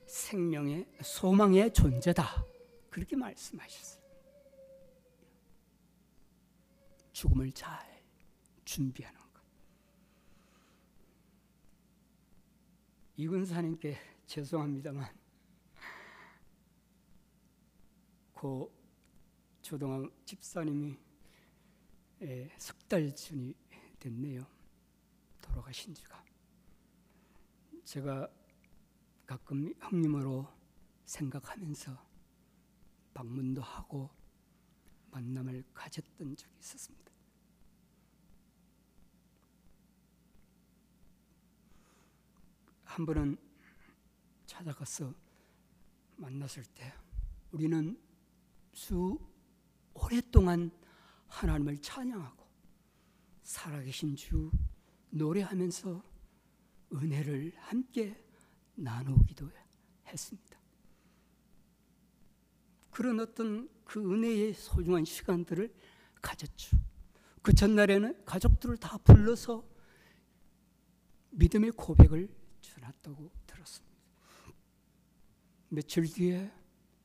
생명의 0.06 0.88
소망의 1.02 1.72
존재다. 1.74 2.44
그렇게 2.88 3.16
말씀하셨어요. 3.16 4.00
죽음을 7.12 7.50
잘 7.50 8.00
준비하는 8.64 9.18
것. 9.18 9.42
이근사님께 13.16 13.98
죄송합니다만, 14.26 15.12
고 18.32 18.72
조동환 19.62 20.10
집사님이 20.24 20.90
예, 20.90 21.07
석달 22.56 23.14
전이 23.14 23.54
됐네요. 23.98 24.44
돌아가신 25.40 25.94
지가. 25.94 26.24
제가 27.84 28.28
가끔 29.26 29.72
형님으로 29.78 30.46
생각하면서 31.04 32.06
방문도 33.14 33.62
하고 33.62 34.10
만남을 35.10 35.64
가졌던 35.72 36.36
적이 36.36 36.54
있었습니다. 36.58 37.12
한 42.84 43.06
번은 43.06 43.36
찾아가서 44.46 45.14
만났을 46.16 46.64
때 46.74 46.92
우리는 47.52 48.00
수 48.72 49.18
오랫동안 49.94 50.70
하나님을 51.28 51.78
찬양하고 51.78 52.46
살아계신 53.42 54.16
주 54.16 54.50
노래하면서 55.10 56.02
은혜를 56.92 57.52
함께 57.56 58.22
나누기도 58.74 59.50
했습니다. 60.06 60.58
그런 62.90 63.20
어떤 63.20 63.68
그 63.84 64.00
은혜의 64.00 64.54
소중한 64.54 65.04
시간들을 65.04 65.72
가졌죠. 66.20 66.76
그 67.42 67.54
전날에는 67.54 68.24
가족들을 68.24 68.76
다 68.78 68.98
불러서 68.98 69.64
믿음의 71.30 71.72
고백을 71.72 72.28
전했다고 72.60 73.30
들었습니다. 73.46 73.96
며칠 75.68 76.04
뒤에 76.06 76.50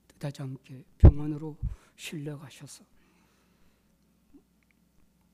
뜻하지 0.07 0.41
않게 0.41 0.85
병원으로 0.97 1.57
실려가셔서 1.95 2.92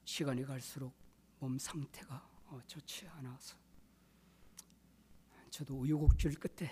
시간이 0.09 0.43
갈수록 0.43 0.91
몸 1.37 1.59
상태가 1.59 2.27
어, 2.47 2.59
좋지 2.65 3.07
않아서 3.09 3.55
저도 5.51 5.77
우유곡절 5.81 6.33
끝에 6.33 6.67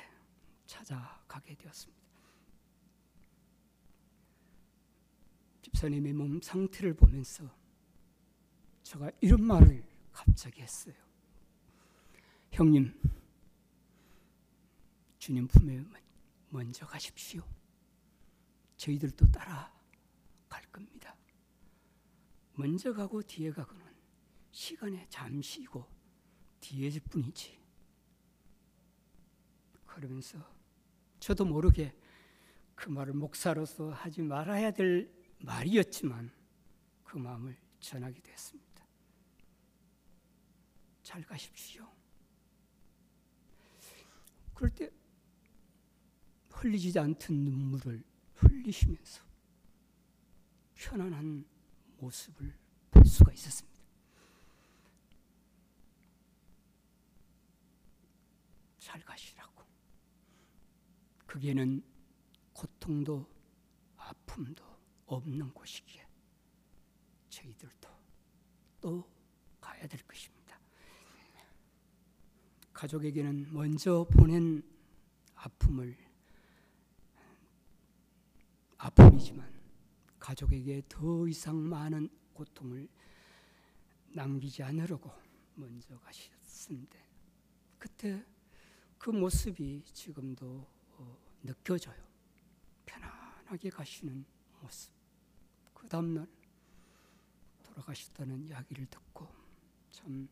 찾아가게 0.66 1.54
되었습니다. 1.54 2.08
집사님의 5.62 6.14
몸 6.14 6.42
상태를 6.42 6.96
보면서 6.96 7.48
제가 8.82 9.12
이런 9.22 9.44
말을 9.44 9.88
갑자기 10.12 10.64
했어요. 10.64 10.96
형님, 12.52 12.92
주님 15.20 15.48
품에 15.48 15.86
먼저 16.50 16.88
가십시오. 16.88 17.44
저희들도 18.78 19.30
따라 19.30 19.72
갈 20.50 20.64
겁니다. 20.72 21.17
먼저 22.58 22.92
가고 22.92 23.22
뒤에 23.22 23.52
가고는 23.52 23.86
시간에 24.50 25.06
잠시고 25.10 25.88
뒤에일 26.60 27.00
뿐이지. 27.02 27.56
그러면서 29.86 30.44
저도 31.20 31.46
모르게 31.46 31.96
그 32.74 32.90
말을 32.90 33.14
목사로서 33.14 33.92
하지 33.92 34.24
말아야 34.24 34.72
될 34.72 35.12
말이었지만 35.40 36.32
그 37.04 37.18
마음을 37.18 37.56
전하게 37.80 38.20
됐습니다. 38.22 38.84
잘 41.04 41.22
가십시오. 41.24 41.88
그럴 44.56 44.72
때 44.74 44.92
흘리지 46.50 46.98
않던 46.98 47.36
눈물을 47.36 48.04
흘리시면서 48.34 49.24
편안한 50.74 51.46
모습을 52.00 52.58
볼 52.92 53.06
수가 53.06 53.32
있었습니다. 53.34 53.78
잘 58.80 59.02
가시라고. 59.02 59.64
그게는 61.26 61.84
고통도 62.54 63.30
아픔도 63.98 64.64
없는 65.06 65.52
곳이기에 65.54 66.08
저희들도 67.30 67.90
또 68.82 69.10
가야 69.60 69.86
될 69.88 70.02
것입니다. 70.08 70.38
가족에게는 72.74 73.52
먼저 73.52 74.06
보낸 74.12 74.62
아픔을 75.34 75.98
아픔이지만 78.78 79.57
가족에게 80.28 80.82
더 80.90 81.26
이상 81.26 81.56
많은 81.70 82.10
고통을 82.34 82.90
남기지 84.10 84.62
않으려고 84.62 85.10
먼저 85.56 85.98
가셨는데 86.00 87.00
그때 87.78 88.26
그 88.98 89.10
모습이 89.10 89.84
지금도 89.86 90.68
어, 90.98 91.18
느껴져요. 91.44 91.96
편안하게 92.86 93.70
가시는 93.70 94.26
모습. 94.60 94.92
그 95.74 95.88
다음날 95.88 96.28
돌아가셨다는 97.64 98.48
이야기를 98.48 98.86
듣고 98.88 99.30
참 99.92 100.28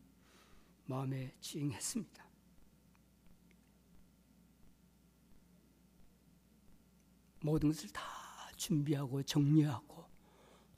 마음에 0.84 1.34
찡했습니다. 1.40 2.26
모든 7.40 7.70
것을 7.70 7.88
다 7.90 8.25
준비하고 8.56 9.22
정리하고 9.22 10.04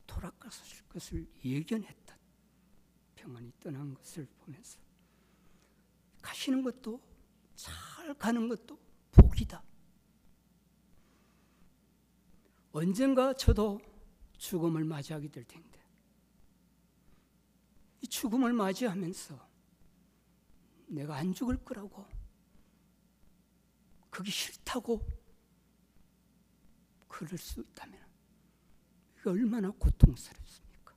돌아가실 0.07 0.87
것을 0.89 1.27
예견했던 1.45 2.17
평안이 3.15 3.53
떠난 3.61 3.95
것을 3.95 4.27
보면서 4.39 4.79
가시는 6.23 6.63
것도 6.63 7.01
잘 7.55 8.15
가는 8.15 8.49
것도 8.49 8.79
복이다. 9.13 9.63
언젠가 12.73 13.33
저도 13.33 13.81
죽음을 14.37 14.85
맞이하게 14.85 15.29
될 15.29 15.45
텐데 15.45 15.69
이 18.01 18.07
죽음을 18.07 18.53
맞이하면서 18.53 19.49
내가 20.89 21.17
안 21.17 21.35
죽을 21.35 21.57
거라고 21.57 22.07
그게 24.11 24.31
싫다고 24.31 25.18
그럴 27.19 27.37
수 27.37 27.61
있다면 27.61 28.01
얼마나 29.27 29.73
고통스럽습니까? 29.73 30.95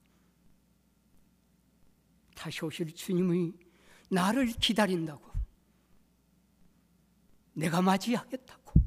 다시 2.36 2.63
오실 2.63 2.93
주님의 2.93 3.53
나를 4.11 4.45
기다린다고 4.45 5.32
내가 7.53 7.82
맞이하겠다고 7.82 8.80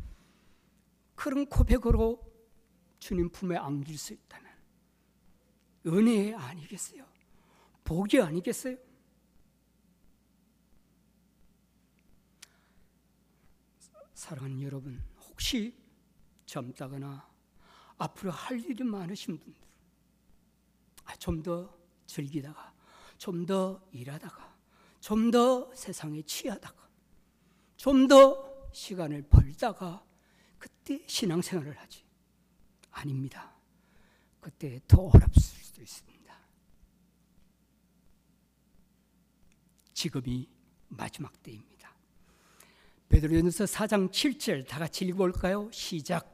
그런 1.17 1.47
고백으로 1.47 2.23
주님 3.01 3.29
품에 3.31 3.57
안길 3.57 3.99
수 3.99 4.13
있다면 4.13 4.53
은혜 5.89 6.35
아니겠어요? 6.35 7.05
복이 7.83 8.21
아니겠어요? 8.21 8.77
사랑하는 14.15 14.63
여러분, 14.63 15.05
혹시 15.29 15.84
젊다거나 16.55 17.29
앞으로 17.99 18.31
할 18.31 18.61
일이 18.61 18.85
많으신 18.85 19.39
분들, 19.39 19.61
아, 21.05 21.17
좀더 21.17 21.77
즐기다가, 22.07 22.73
좀 23.19 23.45
더 23.45 23.81
일하다가, 23.91 24.57
좀 25.01 25.31
더 25.33 25.75
세상에 25.75 26.23
취하다가, 26.23 26.89
좀 27.77 28.07
더 28.07 28.71
시간을 28.73 29.23
벌다가, 29.23 30.05
그때 30.59 31.03
신앙생활을 31.09 31.77
하지. 31.77 32.05
아닙니다. 32.93 33.53
그때 34.41 34.81
더 34.87 35.03
어렵을 35.03 35.35
수도 35.35 35.83
있습니다. 35.83 36.39
지금이 39.93 40.49
마지막 40.89 41.43
때입니다. 41.43 41.95
베드로전서 43.09 43.65
4장 43.65 44.11
7절 44.11 44.69
다 44.69 44.79
같이 44.79 45.05
읽어볼까요? 45.05 45.69
시작. 45.73 46.34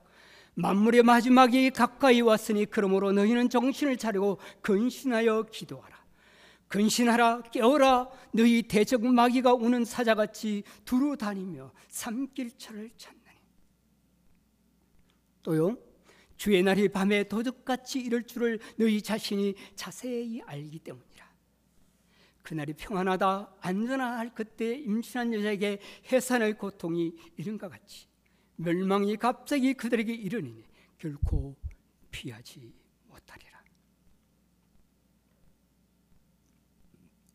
만물의 0.55 1.03
마지막이 1.03 1.71
가까이 1.71 2.21
왔으니 2.21 2.67
그러므로 2.67 3.13
너희는 3.13 3.49
정신을 3.49 3.97
차리고 3.97 4.39
근신하여 4.61 5.45
기도하라. 5.45 6.01
근신하라 6.69 7.43
깨어라. 7.53 8.09
너희 8.33 8.63
대적 8.63 9.05
마귀가 9.05 9.55
우는 9.55 9.85
사자같이 9.85 10.63
두루 10.85 11.17
다니며 11.17 11.73
삼길철을 11.89 12.91
찾느니. 12.97 13.21
또요 15.43 15.77
주의 16.37 16.63
날이 16.63 16.89
밤에 16.89 17.25
도둑같이 17.25 18.01
이럴 18.01 18.23
줄을 18.23 18.61
너희 18.77 19.03
자신이 19.03 19.55
자세히 19.75 20.41
알기 20.47 20.79
때문이라. 20.79 21.31
그날이 22.43 22.73
평안하다 22.73 23.57
안전할 23.61 24.35
그때 24.35 24.75
임신한 24.75 25.35
여자에게 25.35 25.81
해산의 26.11 26.57
고통이 26.57 27.15
이른과 27.37 27.69
같이 27.69 28.10
멸망이 28.61 29.17
갑자기 29.17 29.73
그들에게 29.73 30.13
이르니 30.13 30.63
결코 30.99 31.57
피하지 32.11 32.75
못하리라. 33.07 33.65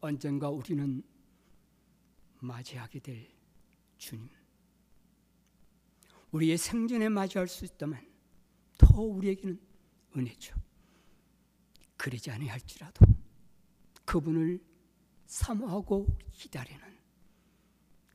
언젠가 0.01 0.49
우리는 0.51 1.01
맞이하게 2.39 2.99
될 2.99 3.27
주님. 3.97 4.29
우리의 6.29 6.59
생전에 6.59 7.09
맞이할 7.09 7.47
수 7.47 7.65
있다면 7.65 8.07
더 8.77 9.01
우리에게는 9.01 9.59
은혜죠. 10.15 10.55
그러지 11.97 12.29
아니할지라도 12.29 13.03
그분을 14.03 14.63
사모하고 15.25 16.05
기다리는 16.33 16.83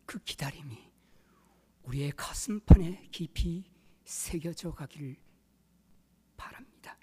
그 0.06 0.20
기다림이 0.20 0.89
우리의 1.84 2.12
가슴판에 2.16 3.08
깊이 3.10 3.64
새겨져 4.04 4.72
가길 4.72 5.16
바랍니다. 6.36 6.96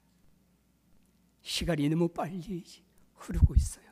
시간이 1.41 1.89
너무 1.89 2.07
빨리 2.09 2.63
흐르고 3.15 3.55
있어요. 3.55 3.85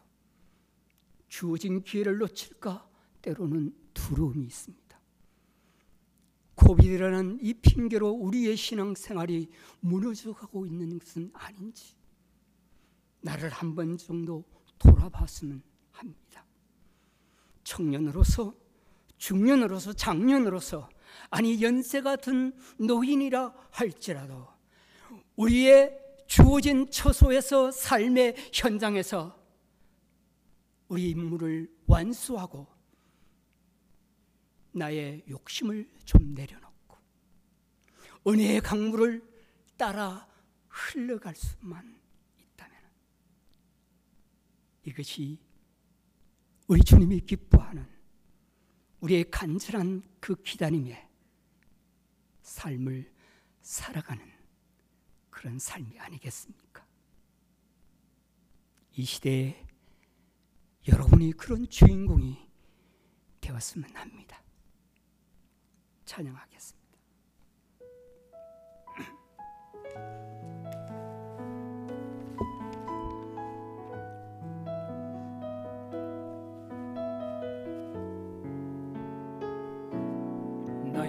주어진 1.27 1.83
기회를 1.83 2.17
놓칠까 2.17 2.89
때로는 3.21 3.75
두려움이 3.93 4.45
있습니다. 4.45 4.85
코비드라는 6.55 7.39
이 7.41 7.53
핑계로 7.53 8.09
우리의 8.09 8.55
신앙생활이 8.55 9.49
무너져 9.81 10.33
가고 10.33 10.65
있는 10.65 10.97
것은 10.99 11.31
아닌지 11.33 11.95
나를 13.21 13.49
한 13.49 13.75
번 13.75 13.97
정도 13.97 14.45
돌아봤으면 14.79 15.61
합니다. 15.91 16.45
청년으로서 17.63 18.55
중년으로서 19.17 19.93
장년으로서 19.93 20.89
아니 21.29 21.61
연세가 21.61 22.17
든 22.17 22.53
노인이라 22.77 23.53
할지라도 23.71 24.47
우리의 25.35 25.97
주어진 26.27 26.89
처소에서 26.89 27.71
삶의 27.71 28.35
현장에서 28.53 29.39
우리 30.87 31.11
임무를 31.11 31.73
완수하고 31.87 32.67
나의 34.71 35.23
욕심을 35.29 35.89
좀 36.03 36.33
내려놓고 36.33 36.97
은혜의 38.27 38.61
강물을 38.61 39.23
따라 39.77 40.27
흘러갈 40.67 41.35
수만 41.35 41.99
있다면 42.37 42.77
이것이 44.83 45.39
우리 46.67 46.83
주님이 46.83 47.21
기뻐하는 47.21 47.94
우리의 49.05 49.29
간절한 49.29 50.01
그 50.19 50.35
기다림에 50.41 51.07
삶을 52.41 53.13
살아가는 53.61 54.23
그런 55.29 55.59
삶이 55.59 55.99
아니겠습니까? 55.99 56.83
이 58.93 59.05
시대에 59.05 59.63
여러분이 60.87 61.33
그런 61.33 61.67
주인공이 61.69 62.47
되었으면 63.41 63.95
합니다. 63.95 64.41
찬양하겠습니다. 66.05 66.85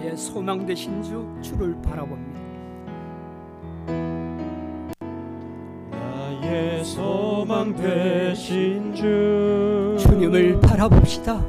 나의 0.07 0.15
소망 0.15 0.65
되신 0.65 1.03
주 1.03 1.27
주를 1.41 1.75
바라봅니다. 1.81 2.39
나의 5.91 6.85
소망 6.85 7.75
되신 7.75 8.95
주 8.95 9.97
주님을 9.99 10.61
바라봅시다. 10.61 11.43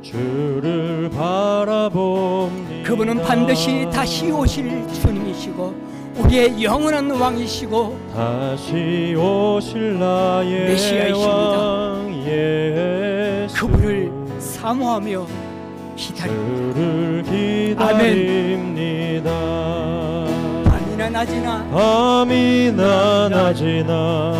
주를 0.00 1.10
바라봅니다 1.10 2.88
그분은 2.88 3.22
반드시 3.22 3.88
다시 3.92 4.30
오실 4.30 4.86
주님이시고 4.88 5.74
우리의 6.16 6.62
영원한 6.62 7.10
왕이시고 7.10 7.98
다시 8.14 9.16
오실 9.16 9.98
나의 9.98 10.64
메시아이십니다. 10.68 11.90
그분을 13.52 14.12
사모하며 14.38 15.26
기다립니다. 16.00 17.30
기다립니다. 17.84 19.30
밤이나 20.64 21.10
낮이나. 21.10 21.66
밤이나 21.70 23.28
낮이나. 23.28 24.34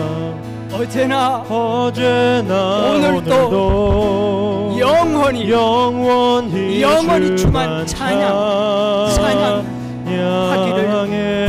어제나. 0.73 1.45
어제나 1.51 2.93
오늘도 2.95 3.17
오늘도 3.19 4.77
영원히 4.81 5.51
영원히 5.51 6.81
영원히 6.81 7.37
주만 7.37 7.87
주만 7.87 7.87
찬양, 7.87 9.11
찬양 9.15 9.65
하기를 10.07 10.87
찬양해 10.87 11.47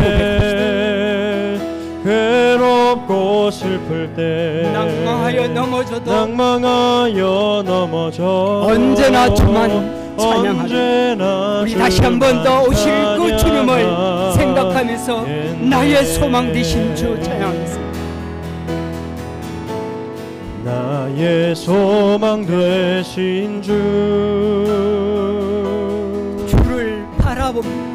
괴롭고 2.03 3.51
슬플 3.51 4.13
때 4.15 4.69
낭망하여 4.73 5.47
넘어져도 5.49 6.11
낭망하여 6.11 7.63
넘어져 7.65 8.63
언제나 8.65 9.33
주만 9.33 10.00
찬양하리. 10.17 10.73
우리 11.63 11.75
다시 11.75 12.01
한 12.01 12.19
번 12.19 12.43
더 12.43 12.63
오실 12.63 12.91
그 13.17 13.37
주님을. 13.37 14.33
생각하면서 14.35 15.25
나의 15.61 16.05
소망 16.05 16.51
되신 16.51 16.95
주 16.95 17.21
찬양하겠습니다. 17.21 17.91
나의 20.63 21.55
소망 21.55 22.45
되신 22.45 23.61
주 23.61 23.71
주를 26.47 27.05
바라봅니다. 27.17 27.91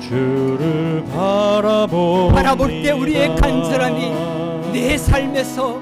주를 0.00 1.04
바라보 1.14 2.30
바라볼 2.34 2.82
때 2.82 2.90
우리의 2.90 3.36
간절함이 3.36 4.12
내 4.72 4.98
삶에서 4.98 5.80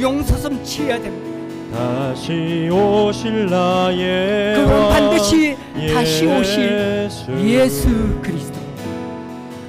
용서섬 0.00 0.64
취해야 0.64 1.00
됩니다. 1.00 1.27
다시 1.72 2.68
오실 2.72 3.46
나의 3.46 4.54
그분 4.56 4.72
왕 4.72 4.88
반드시 4.90 5.56
다시 5.94 6.26
오실 6.26 7.08
예수 7.44 7.88
그리스도 8.22 8.58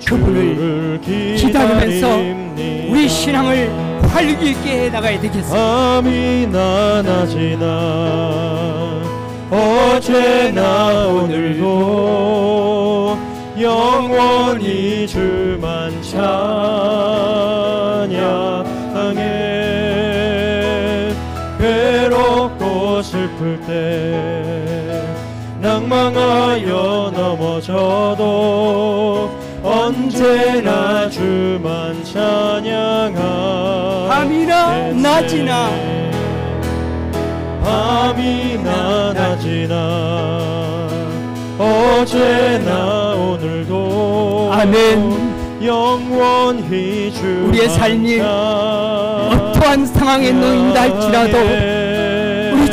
그분을 0.06 1.00
기다리면서. 1.02 2.08
우리 2.90 3.08
신앙을 3.08 3.70
활기 4.10 4.52
있게 4.52 4.86
해 4.86 4.90
나가야 4.90 5.20
되겠습니다. 5.20 6.02
낮이나 7.04 7.66
어제나 9.52 11.08
오늘도 11.08 11.70
영원히 13.60 15.06
주만 15.08 15.92
찬 16.02 16.20
낭망하여 25.80 27.14
넘어져도 27.16 28.20
언제나 29.64 31.10
주만 31.10 32.04
찬양하. 32.04 34.08
밤이나 34.10 34.92
낮이나. 34.92 35.70
밤이나 37.64 39.14
낮이나. 39.14 40.90
어제나 41.58 43.16
오늘도 43.16 44.52
아멘. 44.54 45.30
영원히 45.64 47.12
주 47.14 47.46
우리의 47.48 47.70
삶이 47.70 48.20
어떠한 48.22 49.86
상황에 49.86 50.32
놓인다 50.32 50.82
할지라도 50.82 51.38
우리 51.38 51.79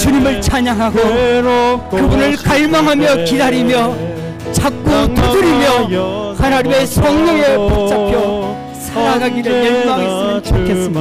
주님을 0.07 0.41
찬양하고 0.41 0.99
그분을 1.91 2.37
갈망하며 2.37 3.25
기다리며 3.25 3.93
자꾸 4.53 5.13
두드리며 5.13 6.35
하나님의 6.39 6.87
성령에 6.87 7.57
붙잡혀 7.57 8.57
살아가기를 8.73 9.67
열망했으면 9.67 10.45
좋겠습니다. 10.45 11.01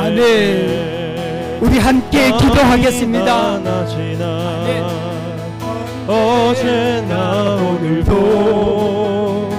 아멘. 0.00 1.58
우리 1.60 1.78
함께 1.78 2.32
기도하겠습니다. 2.32 3.60
아멘. 3.60 4.84
어제나 6.08 7.54
오늘도 7.54 9.50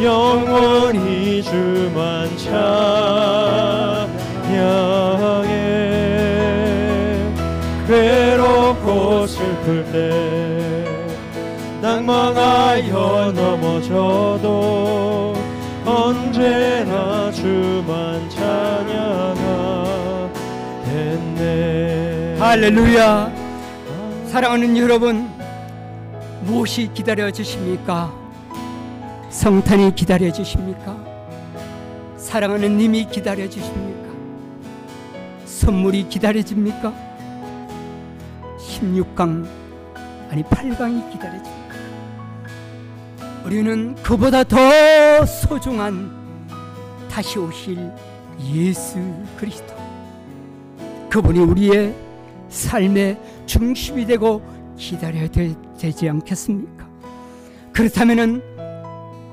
영원히 0.00 1.42
주만 1.42 2.30
찬 2.38 3.45
괴롭고 7.86 9.26
슬플 9.26 9.84
때 9.92 10.84
낭망하여 11.80 13.32
넘어져도 13.32 14.46
언제나 15.84 17.30
주만 17.30 18.28
찬양하겠네 20.80 22.36
할렐루야. 22.40 23.32
사랑하는 24.26 24.76
여러분, 24.76 25.30
무엇이 26.42 26.90
기다려 26.92 27.30
주십니까? 27.30 28.12
성탄이 29.30 29.94
기다려 29.94 30.32
주십니까? 30.32 30.96
사랑하는 32.16 32.76
님이 32.76 33.06
기다려 33.06 33.48
주십니까? 33.48 34.10
선물이 35.44 36.08
기다려 36.08 36.42
줍니까? 36.42 37.05
16강 38.80 39.46
아니 40.30 40.42
8강이 40.42 41.10
기다려 41.12 41.42
줍니까? 41.42 41.74
우리는 43.44 43.94
그보다 44.02 44.42
더 44.44 45.24
소중한 45.24 46.10
다시 47.10 47.38
오실 47.38 47.90
예수 48.52 48.98
그리스도 49.36 49.74
그분이 51.08 51.38
우리의 51.40 51.94
삶의 52.48 53.18
중심이 53.46 54.04
되고 54.04 54.42
기다려야 54.76 55.28
되 55.28 55.54
지 55.92 56.08
않겠습니까? 56.08 56.86
그렇다면 57.72 58.42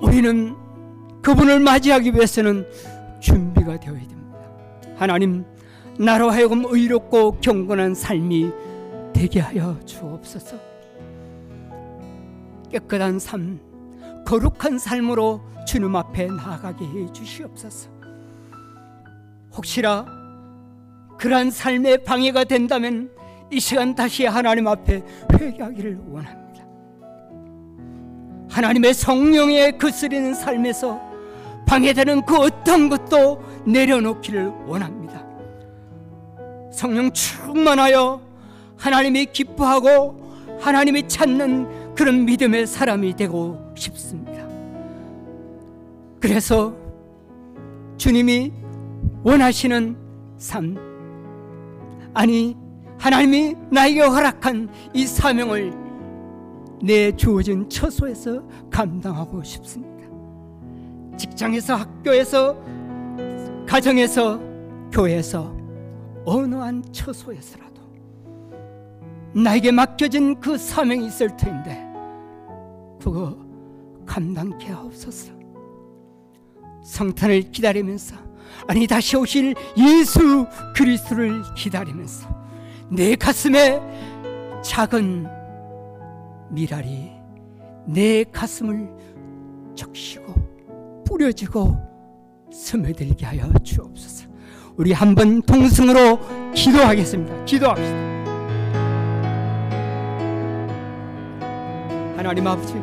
우리는 0.01 0.55
그분을 1.21 1.59
맞이하기 1.61 2.13
위해서는 2.13 2.67
준비가 3.21 3.79
되어야 3.79 3.97
됩니다. 3.99 4.39
하나님, 4.97 5.45
나로 5.97 6.29
하여금 6.29 6.65
의롭고 6.67 7.37
경건한 7.39 7.95
삶이 7.95 8.51
되게 9.23 9.39
하여 9.39 9.79
주옵소서. 9.85 10.57
깨끗한 12.69 13.19
삶, 13.19 13.57
거룩한 14.25 14.77
삶으로 14.77 15.39
주님 15.65 15.95
앞에 15.95 16.27
나아가게 16.27 16.83
해 16.83 17.13
주시옵소서. 17.13 17.89
혹시나 19.55 20.05
그러한 21.17 21.51
삶의 21.51 22.03
방해가 22.03 22.43
된다면 22.43 23.09
이 23.49 23.61
시간 23.61 23.95
다시 23.95 24.25
하나님 24.25 24.67
앞에 24.67 25.01
회개하기를 25.31 26.01
원합니다. 26.09 26.65
하나님의 28.49 28.93
성령의 28.93 29.77
그스리는 29.77 30.33
삶에서 30.33 30.99
방해되는 31.65 32.25
그 32.25 32.35
어떤 32.39 32.89
것도 32.89 33.41
내려놓기를 33.65 34.47
원합니다. 34.67 35.25
성령 36.73 37.09
충만하여 37.13 38.32
하나님이 38.77 39.27
기뻐하고 39.27 40.59
하나님이 40.59 41.07
찾는 41.07 41.93
그런 41.95 42.25
믿음의 42.25 42.67
사람이 42.67 43.15
되고 43.15 43.73
싶습니다. 43.75 44.43
그래서 46.19 46.75
주님이 47.97 48.51
원하시는 49.23 49.95
삶, 50.37 50.77
아니 52.13 52.55
하나님이 52.97 53.55
나에게 53.69 54.01
허락한 54.01 54.69
이 54.93 55.05
사명을 55.05 55.73
내 56.81 57.15
주어진 57.15 57.67
처소에서 57.69 58.43
감당하고 58.69 59.43
싶습니다. 59.43 59.93
직장에서 61.17 61.75
학교에서 61.75 62.57
가정에서 63.67 64.39
교회에서 64.91 65.55
어느 66.25 66.55
한 66.55 66.83
처소에서라도 66.91 67.72
나에게 69.35 69.71
맡겨진 69.71 70.39
그 70.39 70.57
사명이 70.57 71.05
있을 71.07 71.35
텐데 71.35 71.83
그거 73.01 73.37
감당케 74.05 74.71
하옵소서. 74.71 75.33
성탄을 76.83 77.51
기다리면서 77.51 78.15
아니 78.67 78.85
다시 78.87 79.15
오실 79.17 79.55
예수 79.77 80.45
그리스도를 80.75 81.41
기다리면서 81.55 82.29
내 82.89 83.15
가슴에 83.15 83.81
작은 84.63 85.27
미랄이 86.51 87.11
내 87.87 88.23
가슴을 88.25 88.89
적시고 89.75 91.03
뿌려지고 91.05 91.77
스며들게 92.51 93.25
하여 93.25 93.51
주옵소서. 93.63 94.27
우리 94.77 94.91
한번 94.93 95.41
통성으로 95.41 96.51
기도하겠습니다. 96.53 97.45
기도합시다. 97.45 98.12
하나님 102.23 102.47
아버지, 102.47 102.81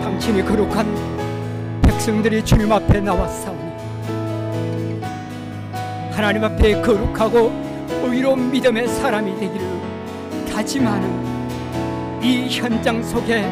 당신이 0.00 0.44
거룩한 0.44 1.82
백성들이 1.82 2.44
주님 2.44 2.70
앞에 2.70 3.00
나왔사오니 3.00 3.58
하나님 6.12 6.44
앞에 6.44 6.80
거룩하고 6.82 7.50
의로운 8.04 8.52
믿음의 8.52 8.86
사람이 8.86 9.40
되기를 9.40 9.66
다짐하는 10.52 12.22
이 12.22 12.46
현장 12.48 13.02
속에 13.02 13.42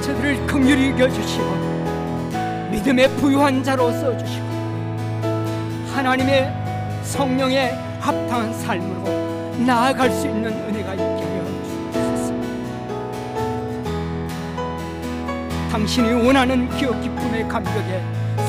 저들을 0.00 0.46
긍휼히 0.46 0.92
여겨주시고 0.92 2.68
믿음의 2.70 3.10
부유한 3.16 3.62
자로 3.62 3.92
써주시고 3.92 4.46
하나님의 5.94 6.65
성령의 7.06 7.72
합당한 8.00 8.52
삶으로 8.52 9.04
나아갈 9.64 10.10
수 10.10 10.26
있는 10.26 10.52
은혜가 10.52 10.92
있게 10.94 11.04
하여 11.04 11.44
주옵소서. 11.92 12.34
당신이 15.70 16.12
원하는 16.26 16.68
기억 16.76 17.00
기쁨의 17.00 17.48
감격에 17.48 18.02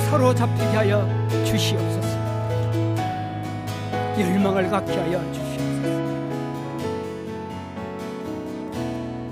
사로잡히게 0.09 0.75
하여 0.75 1.07
주시옵소서. 1.45 2.17
열망을 4.19 4.69
갖게 4.69 4.97
하여 4.97 5.21
주시옵소서. 5.31 5.47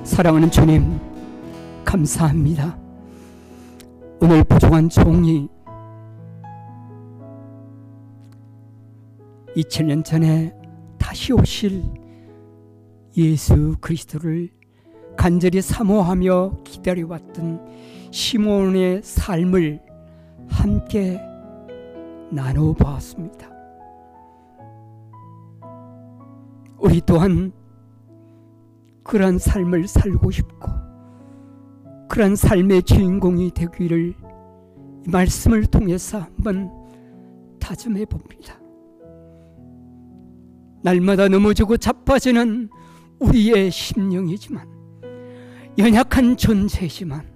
사랑하는 0.04 0.52
주님 0.52 1.00
감사합니다. 1.84 2.78
오늘 4.22 4.44
부족한 4.44 4.88
종이 4.90 5.50
2000년 9.56 10.03
전에 10.03 10.53
다시 10.97 11.34
오실 11.34 11.84
예수 13.18 13.76
그리스도를 13.80 14.49
간절히 15.16 15.62
사모하며 15.62 16.64
기다려왔던 16.64 18.12
시몬의 18.12 19.01
삶을 19.03 19.82
함께 20.49 21.20
나눠보았습니다. 22.32 23.49
우리 26.78 27.01
또한 27.06 27.53
그러한 29.03 29.39
삶을 29.39 29.88
살고 29.88 30.32
싶고 30.32 30.72
그러한 32.10 32.36
삶의 32.36 32.84
주인공이 32.84 33.51
되기를 33.51 34.14
이 35.08 35.10
말씀을 35.10 35.66
통해서 35.66 36.20
한번 36.20 36.72
다짐해 37.60 38.06
봅니다. 38.06 38.64
날마다 40.86 41.28
넘어지고 41.28 41.78
자빠지는 41.78 42.70
우리의 43.18 43.72
심령이지만 43.72 44.70
연약한 45.80 46.38
존재지만 46.38 47.28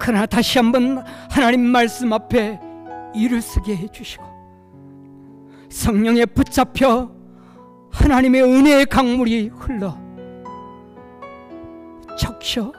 그러나 0.00 0.24
다시 0.24 0.58
한번 0.58 1.04
하나님 1.30 1.60
말씀 1.60 2.10
앞에 2.10 2.58
일어서게 3.14 3.76
해주시고 3.76 4.24
성령에 5.68 6.24
붙잡혀 6.24 7.14
하나님의 7.90 8.42
은혜의 8.42 8.86
강물이 8.86 9.48
흘러 9.48 9.98
적셔 12.18 12.72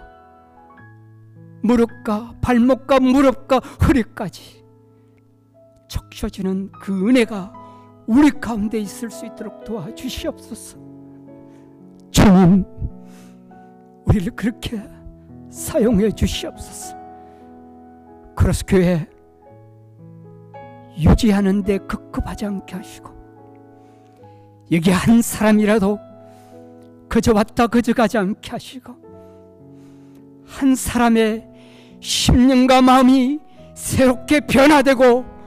무릎과 1.62 2.34
발목과 2.42 3.00
무릎과 3.00 3.60
허리까지 3.60 4.66
적셔지는 5.88 6.72
그 6.82 7.08
은혜가 7.08 7.59
우리 8.10 8.32
가운데 8.32 8.80
있을 8.80 9.12
수 9.12 9.24
있도록 9.28 9.64
도와주시옵소서. 9.64 10.80
주님, 12.10 12.66
우리를 14.06 14.32
그렇게 14.36 14.82
사용해 15.52 16.14
주시옵소서. 16.14 16.98
크로스 18.36 18.66
교회 18.68 19.08
유지하는 20.98 21.62
데 21.62 21.78
급급하지 21.78 22.48
않게 22.48 22.78
하시고 22.78 23.12
여기 24.72 24.90
한 24.90 25.22
사람이라도 25.22 26.00
그저 27.08 27.32
왔다 27.34 27.68
그저 27.68 27.94
가지 27.94 28.18
않게 28.18 28.50
하시고 28.50 28.96
한 30.48 30.74
사람의 30.74 31.48
심령과 32.00 32.82
마음이 32.82 33.40
새롭게 33.76 34.40
변화되고 34.40 35.39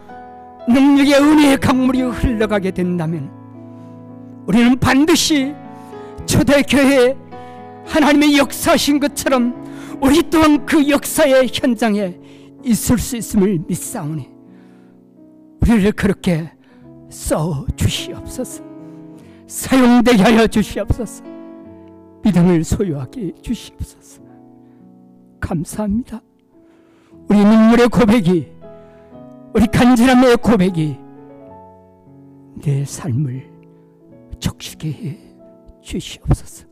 능력의 0.68 1.14
은혜의 1.14 1.56
강물이 1.58 2.02
흘러가게 2.02 2.70
된다면 2.70 3.30
우리는 4.46 4.78
반드시 4.78 5.54
초대교회에 6.26 7.16
하나님의 7.86 8.38
역사하신 8.38 9.00
것처럼 9.00 9.62
우리 10.00 10.22
또한 10.30 10.64
그 10.66 10.88
역사의 10.88 11.50
현장에 11.52 12.18
있을 12.64 12.98
수 12.98 13.16
있음을 13.16 13.60
믿사오니 13.66 14.28
우리를 15.62 15.92
그렇게 15.92 16.50
써 17.08 17.64
주시옵소서. 17.76 18.64
사용되게 19.46 20.22
하여 20.22 20.46
주시옵소서. 20.46 21.22
믿음을 22.24 22.64
소유하게 22.64 23.32
주시옵소서. 23.42 24.22
감사합니다. 25.40 26.20
우리 27.28 27.38
눈물의 27.38 27.88
고백이 27.88 28.61
우리 29.54 29.66
간절함의 29.66 30.36
고백이 30.38 30.98
내 32.62 32.84
삶을 32.84 33.50
적시게 34.40 34.92
해 34.92 35.18
주시옵소서. 35.82 36.66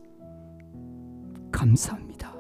감사합니다. 1.53 2.35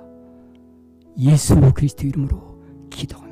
예수 1.18 1.54
그리스도 1.74 2.06
이름으로 2.06 2.62
기도합니다 2.88 3.29